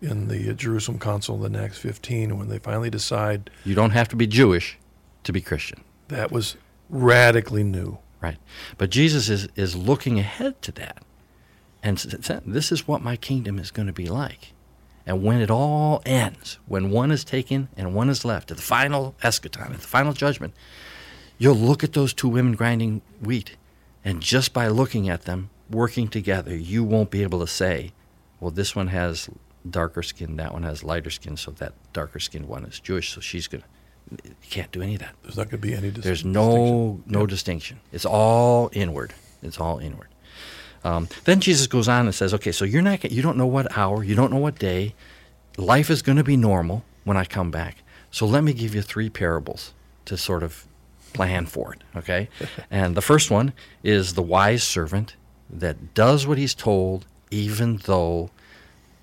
[0.00, 4.08] in the uh, Jerusalem Council in Acts 15 when they finally decide You don't have
[4.08, 4.76] to be Jewish
[5.24, 5.80] to be Christian.
[6.08, 6.56] that was
[6.90, 7.98] radically new.
[8.20, 8.36] Right.
[8.78, 11.02] But Jesus is, is looking ahead to that.
[11.82, 11.98] And
[12.46, 14.52] this is what my kingdom is going to be like.
[15.06, 18.62] And when it all ends, when one is taken and one is left, at the
[18.62, 20.54] final eschaton, at the final judgment,
[21.38, 23.56] you'll look at those two women grinding wheat.
[24.04, 27.92] And just by looking at them working together, you won't be able to say,
[28.40, 29.28] well, this one has
[29.68, 33.20] darker skin, that one has lighter skin, so that darker skinned one is Jewish, so
[33.20, 33.68] she's going to.
[34.26, 35.14] You can't do any of that.
[35.22, 36.32] There's not going to be any dis- There's distinction.
[36.32, 37.26] no no Yeah.
[37.26, 37.80] distinction.
[37.92, 39.14] It's all inward.
[39.42, 40.08] It's all inward.
[40.84, 43.78] Um, then Jesus goes on and says, "Okay, so you're not you don't know what
[43.78, 44.94] hour, you don't know what day.
[45.56, 47.76] Life is going to be normal when I come back.
[48.10, 49.72] So let me give you three parables
[50.06, 50.66] to sort of
[51.12, 51.82] plan for it.
[51.96, 52.28] Okay,
[52.70, 53.52] and the first one
[53.82, 55.16] is the wise servant
[55.50, 58.30] that does what he's told, even though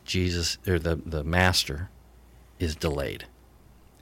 [0.05, 1.89] Jesus or the the master
[2.60, 3.26] is delayed.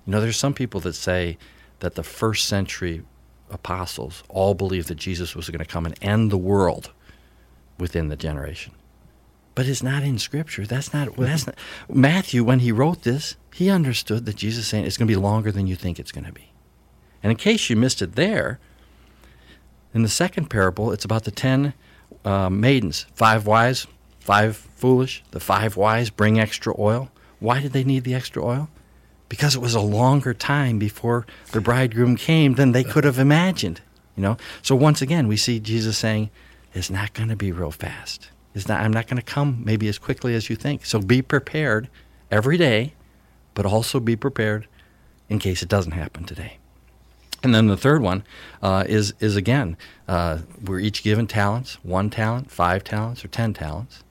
[0.06, 1.38] You know, there's some people that say
[1.80, 3.04] that the first century
[3.50, 6.92] apostles all believed that Jesus was going to come and end the world
[7.78, 8.74] within the generation.
[9.56, 10.66] But it's not in Scripture.
[10.66, 11.18] That's not.
[11.18, 11.56] Well, that's not.
[11.90, 15.52] Matthew, when he wrote this, he understood that Jesus saying it's going to be longer
[15.52, 16.52] than you think it's going to be.
[17.24, 18.60] And in case you missed it there,
[19.94, 21.74] in the second parable, it's about the ten
[22.24, 23.88] uh, maidens, five wise,
[24.20, 25.24] five foolish.
[25.32, 27.10] The five wise bring extra oil.
[27.40, 28.70] Why did they need the extra oil?
[29.30, 33.82] Because it was a longer time before the bridegroom came than they could have imagined.
[34.16, 34.38] You know.
[34.62, 36.30] So once again, we see Jesus saying,
[36.74, 38.30] "It's not going to be real fast.
[38.54, 38.82] It's not.
[38.82, 40.86] I'm not going to come maybe as quickly as you think.
[40.86, 41.90] So be prepared
[42.30, 42.94] every day,
[43.54, 44.68] but also be prepared
[45.30, 46.58] in case it doesn't happen today."
[47.44, 48.24] And then the third one
[48.62, 49.78] uh, is is again
[50.08, 54.04] uh, we're each given talents, one talent, five talents, or ten talents.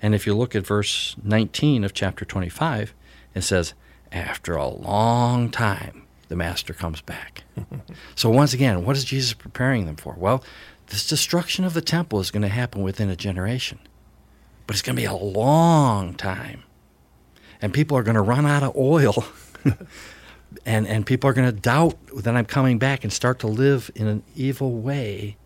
[0.00, 2.94] And if you look at verse 19 of chapter 25,
[3.34, 3.74] it says,
[4.12, 7.44] "After a long time, the master comes back."
[8.14, 10.14] so once again, what is Jesus preparing them for?
[10.16, 10.44] Well,
[10.88, 13.80] this destruction of the temple is going to happen within a generation,
[14.66, 16.62] but it's going to be a long time,
[17.60, 19.24] and people are going to run out of oil.
[20.66, 23.90] and and people are going to doubt that I'm coming back and start to live
[23.94, 25.36] in an evil way.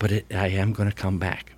[0.00, 1.52] But it, I am going to come back.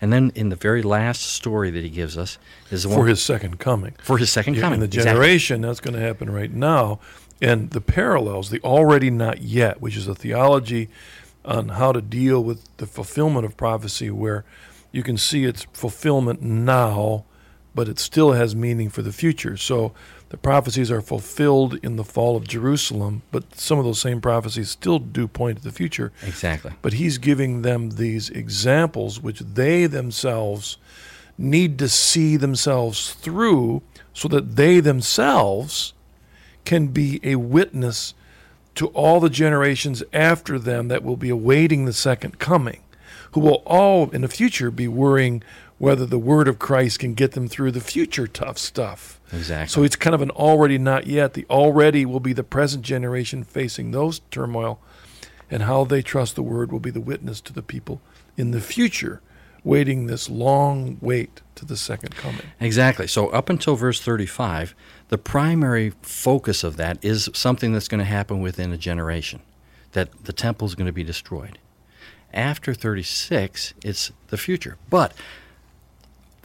[0.00, 2.38] And then in the very last story that he gives us
[2.70, 3.94] is the for one his second coming.
[4.02, 4.76] for his second Yeah, coming.
[4.76, 5.12] In the Exactly.
[5.12, 6.98] generation, that's going to happen right now.
[7.40, 10.88] And the parallels, the already not yet, which is a theology
[11.44, 14.44] on how to deal with the fulfillment of prophecy, where
[14.90, 17.24] you can see its fulfillment now,
[17.74, 19.56] but it still has meaning for the future.
[19.56, 19.92] So
[20.30, 24.70] the prophecies are fulfilled in the fall of Jerusalem, but some of those same prophecies
[24.70, 26.12] still do point to the future.
[26.22, 26.72] Exactly.
[26.82, 30.76] But he's giving them these examples which they themselves
[31.38, 35.94] need to see themselves through so that they themselves
[36.64, 38.12] can be a witness
[38.74, 42.82] to all the generations after them that will be awaiting the second coming,
[43.32, 45.42] who will all in the future be worrying
[45.78, 49.20] whether the word of Christ can get them through the future tough stuff.
[49.32, 49.72] Exactly.
[49.72, 51.34] So it's kind of an already not yet.
[51.34, 54.80] The already will be the present generation facing those turmoil,
[55.50, 58.00] and how they trust the word will be the witness to the people
[58.36, 59.20] in the future,
[59.64, 62.42] waiting this long wait to the second coming.
[62.60, 63.06] Exactly.
[63.06, 64.74] So up until verse 35,
[65.08, 69.40] the primary focus of that is something that's going to happen within a generation,
[69.92, 71.58] that the temple is going to be destroyed.
[72.32, 74.76] After 36, it's the future.
[74.90, 75.14] But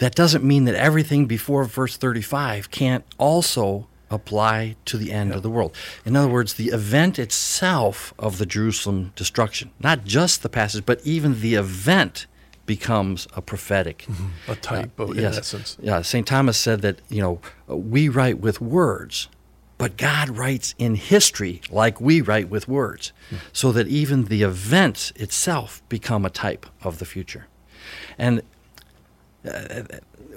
[0.04, 5.43] that doesn't mean that everything before verse 35 can't also apply to the end of
[5.43, 5.74] the world.
[6.06, 10.99] In other words, the event itself of the Jerusalem destruction, not just the passage, but
[11.06, 12.28] even the event
[12.66, 14.49] becomes a prophetic mm-hmm.
[14.49, 15.38] A uh, typo, in yes.
[15.38, 15.78] essence.
[15.82, 16.28] Yeah, St.
[16.28, 19.30] Thomas said that, you know, we write with words,
[19.78, 23.38] but God writes in history like we write with words, hmm.
[23.54, 27.47] so that even the events itself become a type of the future.
[28.18, 28.43] And
[29.50, 29.84] uh,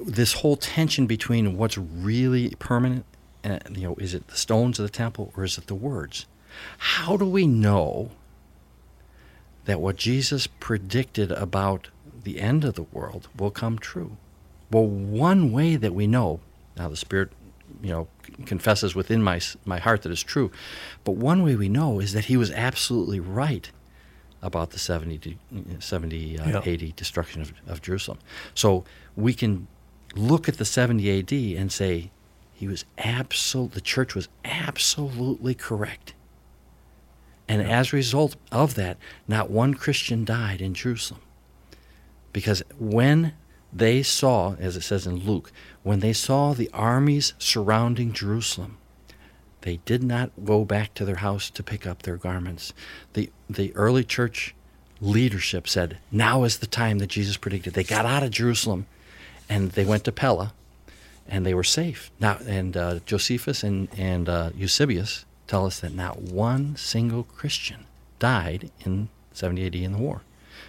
[0.04, 3.04] this whole tension between what's really permanent,
[3.42, 6.26] and, you know, is it the stones of the temple or is it the words?
[6.78, 8.10] How do we know
[9.66, 11.88] that what Jesus predicted about
[12.24, 14.16] the end of the world will come true?
[14.70, 16.40] Well, one way that we know,
[16.76, 17.30] now the Spirit,
[17.82, 18.08] you know,
[18.46, 20.50] confesses within my, my heart that it's true,
[21.04, 23.70] but one way we know is that he was absolutely right
[24.42, 25.34] about the 70, to-
[25.80, 26.72] 70 uh, Yeah.
[26.72, 28.18] AD destruction of, of Jerusalem.
[28.54, 28.84] So
[29.16, 29.66] we can
[30.14, 32.10] look at the 70 AD and say
[32.52, 36.14] he was absolute, the church was absolutely correct.
[37.48, 38.96] And as a result of that,
[39.28, 41.20] not one Christian died in Jerusalem.
[42.32, 43.34] Because when
[43.72, 48.78] they saw, as it says in Luke, when they saw the armies surrounding Jerusalem,
[49.66, 52.72] they did not go back to their house to pick up their garments.
[53.14, 54.54] The, the early church
[55.00, 57.74] leadership said, now is the time that Jesus predicted.
[57.74, 58.86] They got out of Jerusalem
[59.48, 60.52] and they went to Pella
[61.26, 62.12] and they were safe.
[62.20, 67.86] Now, and uh, Josephus and, and uh, Eusebius tell us that not one single Christian
[68.20, 70.22] died in 70 AD in the war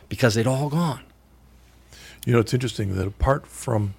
[0.09, 1.03] because they'd all gone.
[2.25, 3.93] You know, it's interesting that apart from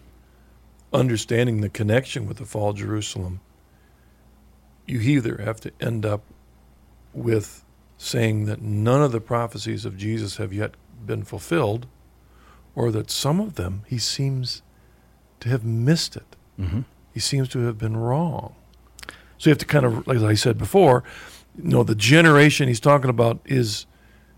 [0.92, 3.38] understanding the connection with the fall of Jerusalem,
[4.88, 6.22] you either have to end up
[7.12, 7.64] with
[7.96, 10.74] saying that none of the prophecies of Jesus have yet
[11.04, 11.86] been fulfilled,
[12.74, 14.62] or that some of them he seems
[15.40, 16.36] to have missed it.
[16.58, 16.80] Mm-hmm.
[17.12, 18.54] He seems to have been wrong.
[19.38, 21.04] So you have to kind of, like I said before,
[21.56, 23.86] you know, the generation he's talking about is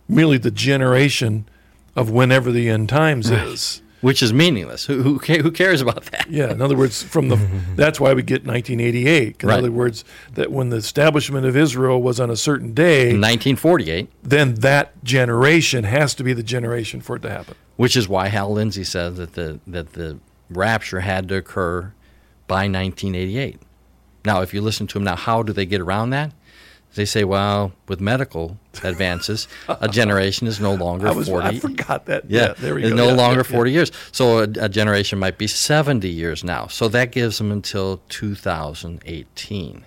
[0.09, 1.49] merely the generation
[1.95, 3.83] of whenever the end times is.
[4.01, 4.87] Which is meaningless.
[4.87, 6.31] Who, who, who cares about that?
[6.31, 7.37] Yeah, in other words, from the
[7.77, 9.43] that's why we get 1988.
[9.43, 9.59] In Right.
[9.59, 14.09] other words, that when the establishment of Israel was on a certain day, In 1948,
[14.23, 17.55] then that generation has to be the generation for it to happen.
[17.77, 21.93] which is why Hal Lindsey says that the, that the rapture had to occur
[22.47, 23.59] by 1988.
[24.25, 26.33] Now, if you listen to him now, how do they get around that?
[26.97, 31.47] They say, well, with medical advances, a generation is no longer was 40.
[31.47, 32.29] I forgot that.
[32.29, 32.97] Yeah, there we it's go.
[32.97, 33.57] no Yeah, longer yeah, yeah.
[33.57, 33.93] 40 years.
[34.13, 36.67] So a, a generation might be 70 years now.
[36.67, 39.85] So that gives them until 2018.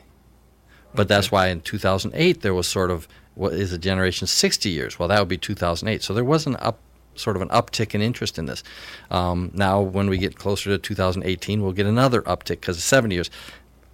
[0.95, 4.99] But that's why in 2008 there was sort of what is a generation 60 years.
[4.99, 6.03] Well, that would be 2008.
[6.03, 6.79] So there was an up
[7.15, 8.63] sort of an uptick in interest in this.
[9.11, 13.13] Um, now, when we get closer to 2018, we'll get another uptick because of 70
[13.15, 13.29] years.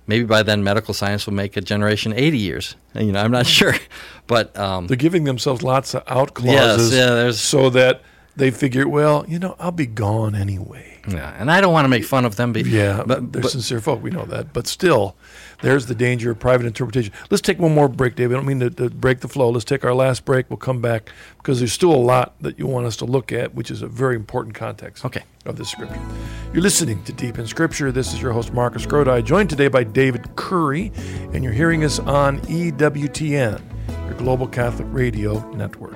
[0.10, 2.76] Maybe by then, medical science will make a generation 80 years.
[2.95, 3.76] You know, I'm not sure,
[4.28, 8.01] but um, They're giving themselves lots of out Yes, clauses yeah, there's- so that
[8.36, 11.02] they figure, well, you know, I'll be gone anyway.
[11.08, 11.36] yeah.
[11.38, 12.54] And I don't want to make fun of them.
[12.54, 14.02] Be, Yeah, but, they're but sincere folk.
[14.02, 15.16] We know that, but still,
[15.62, 17.14] there's the danger of private interpretation.
[17.30, 18.36] Let's take one more break, David.
[18.36, 19.50] I don't mean to, to break the flow.
[19.50, 20.50] Let's take our last break.
[20.50, 23.54] We'll come back because there's still a lot that you want us to look at,
[23.56, 25.04] which is a very important context.
[25.06, 25.24] Okay.
[25.46, 26.00] Of this scripture.
[26.54, 27.92] You're listening to Deep in Scripture.
[27.92, 30.92] This is your host Marcus Grodi, joined today by David Currie,
[31.34, 33.62] and you're hearing us on EWTN,
[34.06, 35.96] your Global Catholic Radio Network.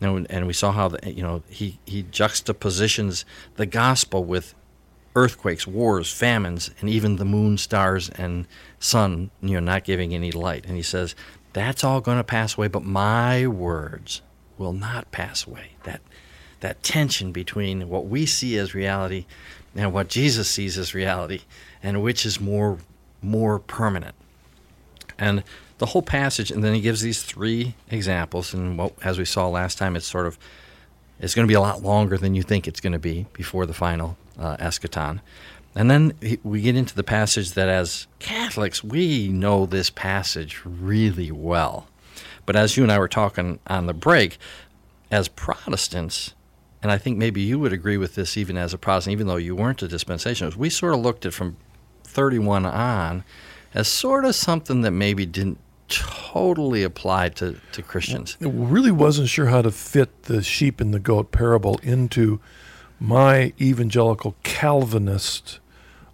[0.00, 3.24] And, and we saw how the, you know he, he juxtapositions
[3.56, 4.54] the gospel with
[5.16, 8.46] earthquakes, wars, famines, and even the moon, stars, and
[8.80, 10.64] sun, you know, not giving any light.
[10.66, 11.14] And he says,
[11.52, 14.22] that's all going to pass away, but my words
[14.58, 15.72] will not pass away.
[15.84, 16.00] That
[16.60, 19.26] that tension between what we see as reality
[19.76, 21.42] and what Jesus sees as reality,
[21.82, 22.78] and which is more
[23.22, 24.14] more permanent.
[25.18, 25.44] And
[25.84, 28.54] the whole passage, and then he gives these three examples.
[28.54, 30.38] And what, as we saw last time, it's sort of
[31.20, 33.66] it's going to be a lot longer than you think it's going to be before
[33.66, 35.20] the final uh, eschaton.
[35.74, 40.62] And then he, we get into the passage that, as Catholics, we know this passage
[40.64, 41.86] really well.
[42.46, 44.38] But as you and I were talking on the break,
[45.10, 46.32] as Protestants,
[46.82, 49.36] and I think maybe you would agree with this even as a Protestant, even though
[49.36, 51.58] you weren't a dispensationalist, we sort of looked at from
[52.04, 53.22] 31 on
[53.74, 55.58] as sort of something that maybe didn't
[55.88, 58.36] totally apply to, to Christians.
[58.40, 62.40] I really wasn't sure how to fit the sheep and the goat parable into
[62.98, 65.60] my evangelical Calvinist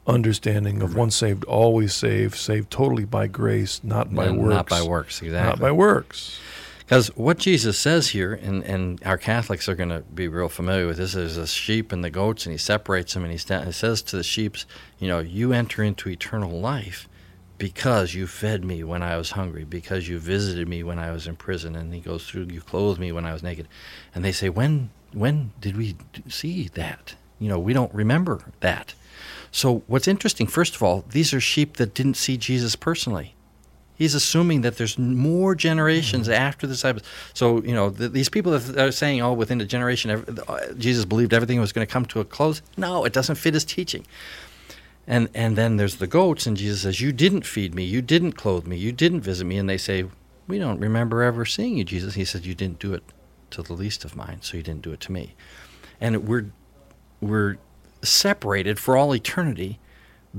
[0.06, 4.54] understanding of once saved, always saved, saved totally by grace, not by And works.
[4.54, 5.48] Not by works, exactly.
[5.50, 6.40] Not by works.
[6.80, 10.88] Because what Jesus says here, and, and our Catholics are going to be real familiar
[10.88, 13.62] with this, is the sheep and the goats, and he separates them, and he, sta-
[13.62, 14.56] he says to the sheep,
[14.98, 17.08] you know, you enter into eternal life
[17.60, 21.26] because you fed me when I was hungry, because you visited me when I was
[21.26, 23.68] in prison, and he goes through, you clothed me when I was naked.
[24.14, 25.94] And they say, when, when did we
[26.26, 27.14] see that?
[27.38, 28.94] You know, we don't remember that.
[29.52, 33.34] So what's interesting, first of all, these are sheep that didn't see Jesus personally
[34.00, 37.04] he's assuming that there's more generations after the disciples.
[37.34, 40.72] So you know th- these people that are saying, "Oh, within a generation, ev- uh,
[40.78, 43.64] Jesus believed everything was going to come to a close." No, it doesn't fit his
[43.64, 44.06] teaching.
[45.10, 48.34] And and then there's the goats, and Jesus says, "You didn't feed me, you didn't
[48.34, 50.04] clothe me, you didn't visit me." And they say,
[50.46, 53.02] "We don't remember ever seeing you, Jesus." He said, "You didn't do it
[53.50, 55.34] to the least of mine, so you didn't do it to me."
[56.00, 56.52] And we're
[57.20, 57.56] we're
[58.02, 59.80] separated for all eternity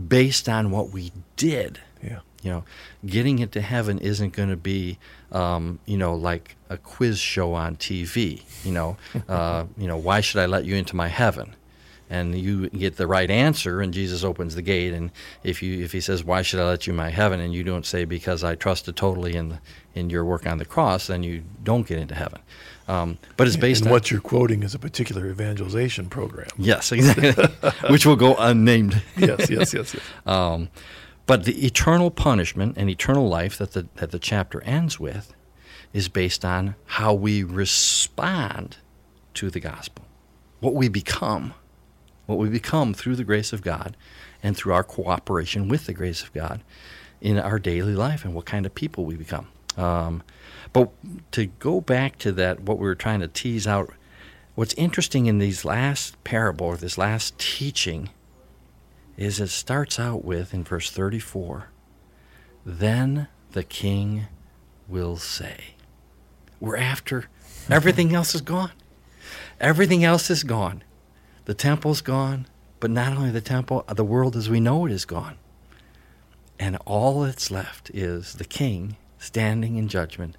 [0.07, 1.81] based on what we did.
[2.01, 2.19] Yeah.
[2.41, 2.63] You know,
[3.05, 4.97] getting into heaven isn't going to be,
[5.33, 8.43] um, you know, like a quiz show on TV.
[8.63, 8.97] You know,
[9.27, 11.57] uh, you know, why should I let you into my heaven?
[12.11, 14.93] And you get the right answer, and Jesus opens the gate.
[14.93, 15.11] And
[15.43, 17.63] if you if he says, "Why should I let you in my heaven?" and you
[17.63, 19.59] don't say, "Because I trusted totally in the,
[19.95, 22.41] in your work on the cross," then you don't get into heaven.
[22.87, 26.49] Um, but it's based and on what you're quoting is a particular evangelization program.
[26.57, 27.31] yes, exactly,
[27.89, 29.01] which will go unnamed.
[29.17, 30.03] yes, yes, yes, yes.
[30.25, 30.67] Um,
[31.25, 35.33] but the eternal punishment and eternal life that the that the chapter ends with
[35.93, 38.77] is based on how we respond
[39.35, 40.05] to the gospel,
[40.59, 41.53] what we become,
[42.31, 43.95] what we become through the grace of God,
[44.41, 46.63] and through our cooperation with the grace of God
[47.19, 49.47] in our daily life, and what kind of people we become.
[49.77, 50.23] Um,
[50.73, 50.89] but
[51.33, 53.93] to go back to that, what we were trying to tease out,
[54.55, 58.09] what's interesting in these last parable or this last teaching
[59.17, 61.67] is it starts out with in verse 34
[62.65, 64.27] then the king
[64.87, 65.75] will say.
[66.59, 67.25] We're after
[67.69, 68.71] everything else is gone.
[69.59, 70.83] Everything else is gone
[71.45, 72.47] the temple's gone
[72.79, 75.37] but not only the temple the world as we know it is gone
[76.59, 80.35] and all that's left is the king standing in judgment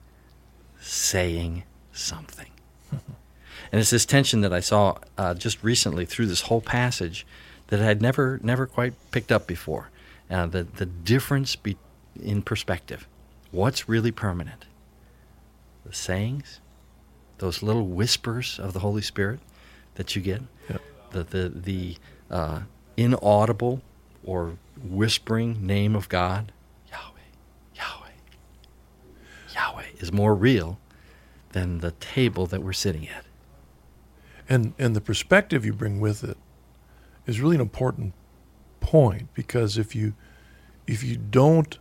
[0.80, 2.50] saying something
[2.90, 7.26] and it's this tension that i saw uh, just recently through this whole passage
[7.72, 9.88] that I had never never quite picked up before.
[10.30, 11.78] Uh, the the difference be,
[12.22, 13.08] in perspective.
[13.50, 14.66] What's really permanent?
[15.86, 16.60] The sayings,
[17.38, 19.40] those little whispers of the Holy Spirit
[19.94, 20.82] that you get, Yep.
[21.12, 21.96] The the the
[22.30, 22.60] uh,
[22.96, 23.82] inaudible
[24.24, 26.52] or whispering name of God,
[26.90, 27.20] Yahweh,
[27.74, 28.10] Yahweh,
[29.54, 30.78] Yahweh is more real
[31.50, 33.24] than the table that we're sitting at.
[34.48, 36.36] And and the perspective you bring with it
[37.26, 38.14] is really an important
[38.80, 40.14] point because if you
[40.86, 41.78] if you don't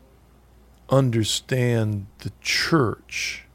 [0.89, 3.45] understand the church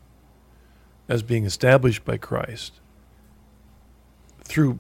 [1.08, 2.80] as being established by Christ
[4.42, 4.78] through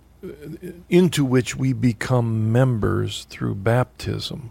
[0.88, 4.50] into which we become members through baptism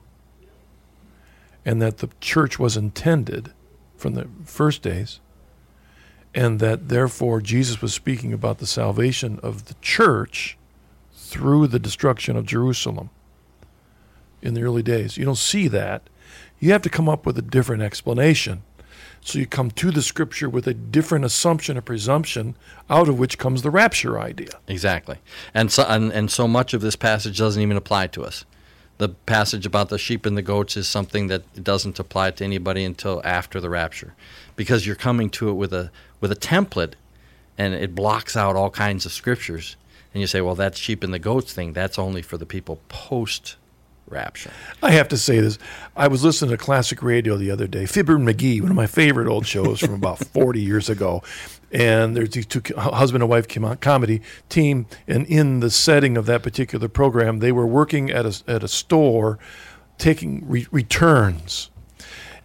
[1.65, 3.51] and that the church was intended
[3.97, 5.19] from the first days
[6.33, 10.57] and that therefore Jesus was speaking about the salvation of the church
[11.13, 13.09] through the destruction of Jerusalem
[14.41, 15.17] in the early days.
[15.17, 16.03] You don't see that.
[16.59, 18.63] You have to come up with a different explanation.
[19.25, 22.55] So you come to the scripture with a different assumption or presumption,
[22.91, 24.59] out of which comes the rapture idea.
[24.67, 25.17] Exactly,
[25.51, 28.45] and so and, and so much of this passage doesn't even apply to us.
[28.99, 32.83] The passage about the sheep and the goats is something that doesn't apply to anybody
[32.85, 34.13] until after the rapture,
[34.55, 35.89] because you're coming to it with a
[36.21, 36.93] with a template,
[37.57, 39.75] and it blocks out all kinds of scriptures.
[40.13, 42.79] And you say, well, that sheep and the goats thing, that's only for the people
[42.89, 43.55] post
[44.07, 44.51] rapture.
[44.83, 45.57] I have to say this.
[45.95, 47.85] I was listening to classic radio the other day.
[47.85, 51.23] Fibber McGee, one of my favorite old shows from about 40 years ago.
[51.71, 53.47] And there's these two husband and wife
[53.81, 58.41] comedy team, and in the setting of that particular program, they were working at a
[58.47, 59.37] at a store,
[59.97, 61.71] taking re- returns,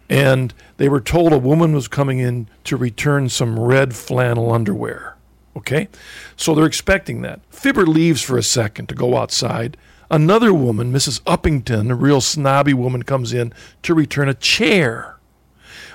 [0.09, 5.15] and they were told a woman was coming in to return some red flannel underwear.
[5.55, 5.87] Okay,
[6.35, 7.39] so they're expecting that.
[7.49, 9.77] Fibber leaves for a second to go outside.
[10.11, 11.21] Another woman, Mrs.
[11.21, 13.53] Uppington, a real snobby woman, comes in
[13.83, 15.17] to return a chair.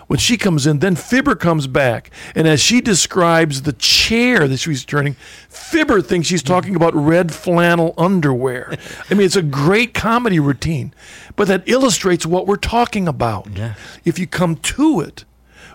[0.06, 2.10] When she comes in, then Fibber comes back.
[2.34, 5.16] And as she describes the chair that she's returning,
[5.50, 8.78] Fibber thinks she's talking about red flannel underwear.
[9.10, 10.94] I mean, it's a great comedy routine,
[11.34, 13.48] but that illustrates what we're talking about.
[13.54, 13.74] Yeah.
[14.06, 15.26] If you come to it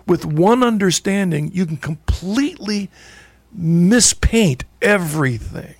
[0.07, 2.89] with one understanding, you can completely
[3.55, 5.75] mispaint everything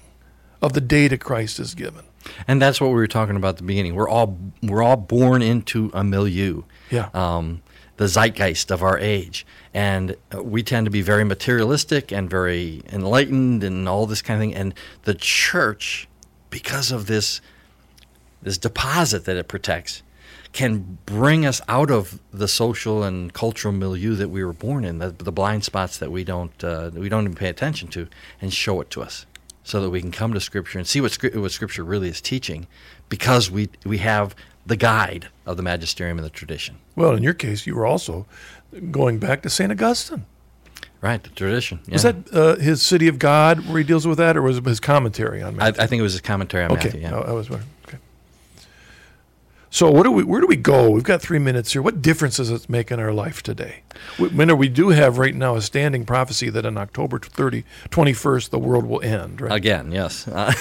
[0.62, 2.04] of the data Christ has given.
[2.48, 3.96] And that's what we were talking about at the beginning.
[3.96, 6.64] We're all we're all born into a milieu.
[6.90, 7.10] Yeah.
[7.14, 7.62] Um,
[7.98, 9.46] the zeitgeist of our age,
[9.76, 14.42] and uh, we tend to be very materialistic and very enlightened and all this kind
[14.42, 14.56] of thing.
[14.56, 16.08] And the church,
[16.50, 17.42] because of this
[18.42, 20.02] this deposit that it protects,
[20.54, 24.98] can bring us out of the social and cultural milieu that we were born in,
[24.98, 28.08] the, the blind spots that we don't uh, we don't even pay attention to,
[28.42, 29.26] and show it to us,
[29.64, 32.68] so that we can come to Scripture and see what what Scripture really is teaching,
[33.10, 34.36] because we we have
[34.66, 36.78] the guide of the magisterium and the tradition.
[36.96, 38.26] Well, in your case, you were also
[38.92, 39.72] going back to St.
[39.72, 40.26] Augustine.
[41.02, 41.80] Right, the tradition.
[41.92, 44.66] Was that uh, his City of God where he deals with that, or was it
[44.66, 45.84] his commentary on I, Matthew?
[45.84, 47.02] I think it was his commentary on okay, Matthew.
[47.02, 47.18] Yeah.
[47.18, 47.72] I, I was wondering.
[49.74, 50.26] So, what do we?
[50.26, 50.90] Where do we go?
[50.90, 51.82] We've got three minutes here.
[51.82, 53.84] What difference does it make in our life today?
[54.20, 58.50] We, we we do have right now a standing prophecy that on October 30, 21st,
[58.50, 59.40] the world will end.
[59.40, 59.54] Right?
[59.54, 60.28] Again, yes.
[60.28, 60.54] Uh,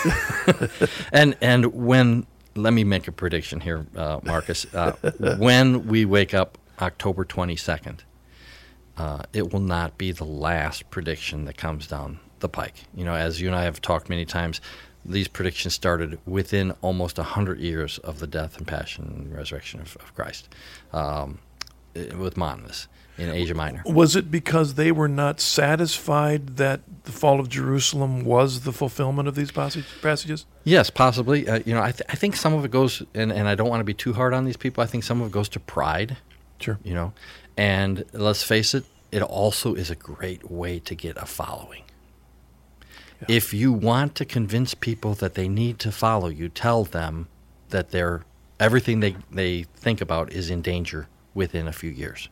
[1.13, 4.73] and and when let me make a prediction here, uh, Marcus.
[4.73, 4.93] Uh,
[5.39, 8.05] when we wake up October twenty second,
[8.97, 12.85] uh, it will not be the last prediction that comes down the pike.
[12.95, 14.61] You know, as you and I have talked many times,
[15.05, 19.97] these predictions started within almost 100 years of the death and passion and resurrection of,
[19.97, 20.49] of Christ
[20.93, 21.39] um,
[21.95, 22.89] eh, with Montanus
[23.19, 23.83] in Asia Minor.
[23.87, 29.29] Was it because they were not satisfied that the fall of Jerusalem was the fulfillment
[29.29, 30.47] of these passage, passages?
[30.65, 31.49] Yes, possibly.
[31.49, 33.69] Uh, you know, I, th- I think some of it goes, and, and I don't
[33.69, 34.83] want to be too hard on these people.
[34.83, 36.17] I think some of it goes to pride.
[36.61, 36.79] Sure.
[36.83, 37.13] You know,
[37.57, 41.83] and let's face it, it also is a great way to get a following.
[43.21, 43.37] Yeah.
[43.37, 47.29] If you want to convince people that they need to follow you, tell them
[47.69, 48.25] that they're
[48.59, 52.29] everything they, they think about is in danger within a few years.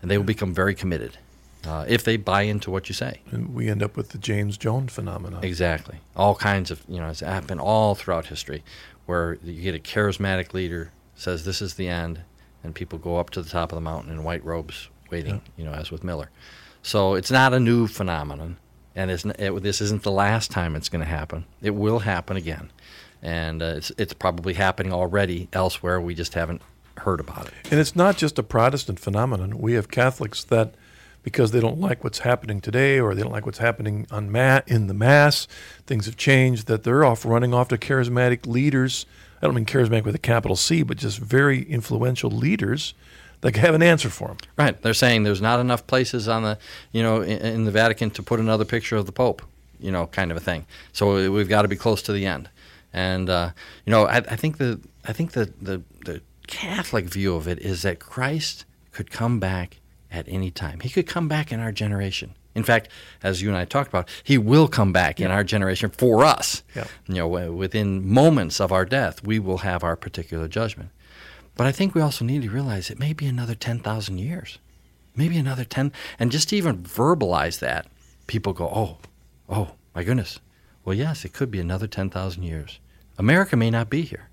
[0.00, 1.18] And they will become very committed
[1.66, 3.20] uh, if they buy into what you say.
[3.30, 5.44] And we end up with the James Jones phenomenon.
[5.44, 5.98] Exactly.
[6.16, 8.62] All kinds of, you know, it's happened all throughout history
[9.06, 12.20] where you get a charismatic leader says this is the end,
[12.62, 15.40] and people go up to the top of the mountain in white robes waiting, yeah.
[15.56, 16.30] you know, as with Miller.
[16.82, 18.56] So it's not a new phenomenon,
[18.98, 21.44] and it, this isn't the last time it's going to happen.
[21.62, 22.70] It will happen again,
[23.22, 26.00] and uh, it's it's probably happening already elsewhere.
[26.00, 26.60] We just haven't
[26.98, 27.54] heard about it.
[27.70, 29.58] And it's not just a Protestant phenomenon.
[29.58, 30.74] We have Catholics that,
[31.22, 34.62] because they don't like what's happening today, or they don't like what's happening on ma-
[34.66, 35.46] in the mass,
[35.86, 36.66] things have changed.
[36.66, 39.06] That they're off running off to charismatic leaders.
[39.40, 42.94] I don't mean charismatic with a capital C, but just very influential leaders
[43.40, 44.36] that have an answer for them.
[44.56, 44.80] Right.
[44.80, 46.58] They're saying there's not enough places on the,
[46.92, 49.42] you know, in, in the Vatican to put another picture of the Pope,
[49.78, 50.66] you know, kind of a thing.
[50.92, 52.48] So we've got to be close to the end.
[52.92, 53.50] And uh,
[53.84, 57.58] you know, I, I, think the I think the, the the Catholic view of it
[57.58, 59.78] is that Christ could come back
[60.10, 60.80] at any time.
[60.80, 62.34] He could come back in our generation.
[62.54, 62.88] In fact,
[63.22, 66.64] as you and I talked about, he will come back in our generation for us.
[66.74, 66.86] Yeah.
[67.06, 70.90] You know, within moments of our death, we will have our particular judgment.
[71.58, 74.58] But I think we also need to realize it may be another 10,000 years.
[75.16, 77.88] Maybe another 10 and just to even verbalize that,
[78.28, 78.98] people go, "Oh,
[79.48, 80.38] oh, my goodness."
[80.84, 82.78] Well, yes, it could be another 10,000 years.
[83.18, 84.28] America may not be here.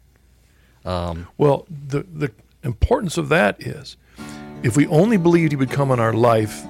[0.85, 3.97] Um, well, the the importance of that is,
[4.61, 6.63] if we only believed he would come in our life,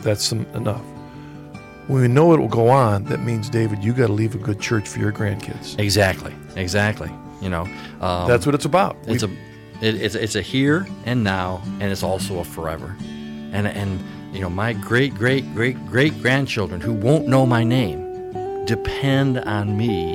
[0.00, 0.84] that's enough.
[1.86, 4.38] When we know it will go on, that means David, you got to leave a
[4.38, 5.78] good church for your grandkids.
[5.78, 7.10] Exactly, exactly.
[7.40, 7.62] You know,
[8.02, 8.98] um, that's what it's about.
[9.06, 9.53] It's we, a
[9.84, 12.96] it, it's it's a here and now, and it's also a forever.
[13.52, 14.00] And and
[14.34, 19.76] you know, my great great great great grandchildren who won't know my name depend on
[19.76, 20.14] me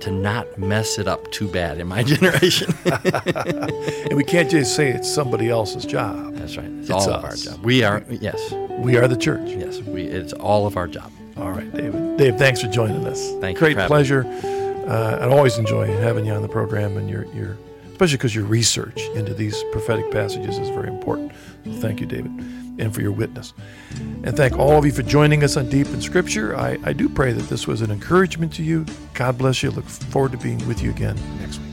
[0.00, 2.72] to not mess it up too bad in my generation.
[2.84, 6.34] and we can't just say it's somebody else's job.
[6.36, 6.66] That's right.
[6.66, 7.08] It's, it's all us.
[7.08, 7.64] of our job.
[7.64, 8.52] We are yes.
[8.78, 9.48] We are the church.
[9.50, 10.02] Yes, we.
[10.02, 11.10] It's all of our job.
[11.36, 12.16] All right, David.
[12.16, 13.32] Dave, thanks for joining us.
[13.40, 14.24] Thank Great pleasure.
[14.86, 17.56] Uh, I always enjoy having you on the program, and your your
[17.98, 21.32] especially because your research into these prophetic passages is very important.
[21.64, 22.30] So thank you, David
[22.78, 23.54] and for your witness.
[24.22, 26.56] And thank all of you for joining us on Deep in Scripture.
[26.56, 28.86] I, I do pray that this was an encouragement to you.
[29.14, 29.72] God bless you.
[29.72, 31.67] Look forward to being with you again next week.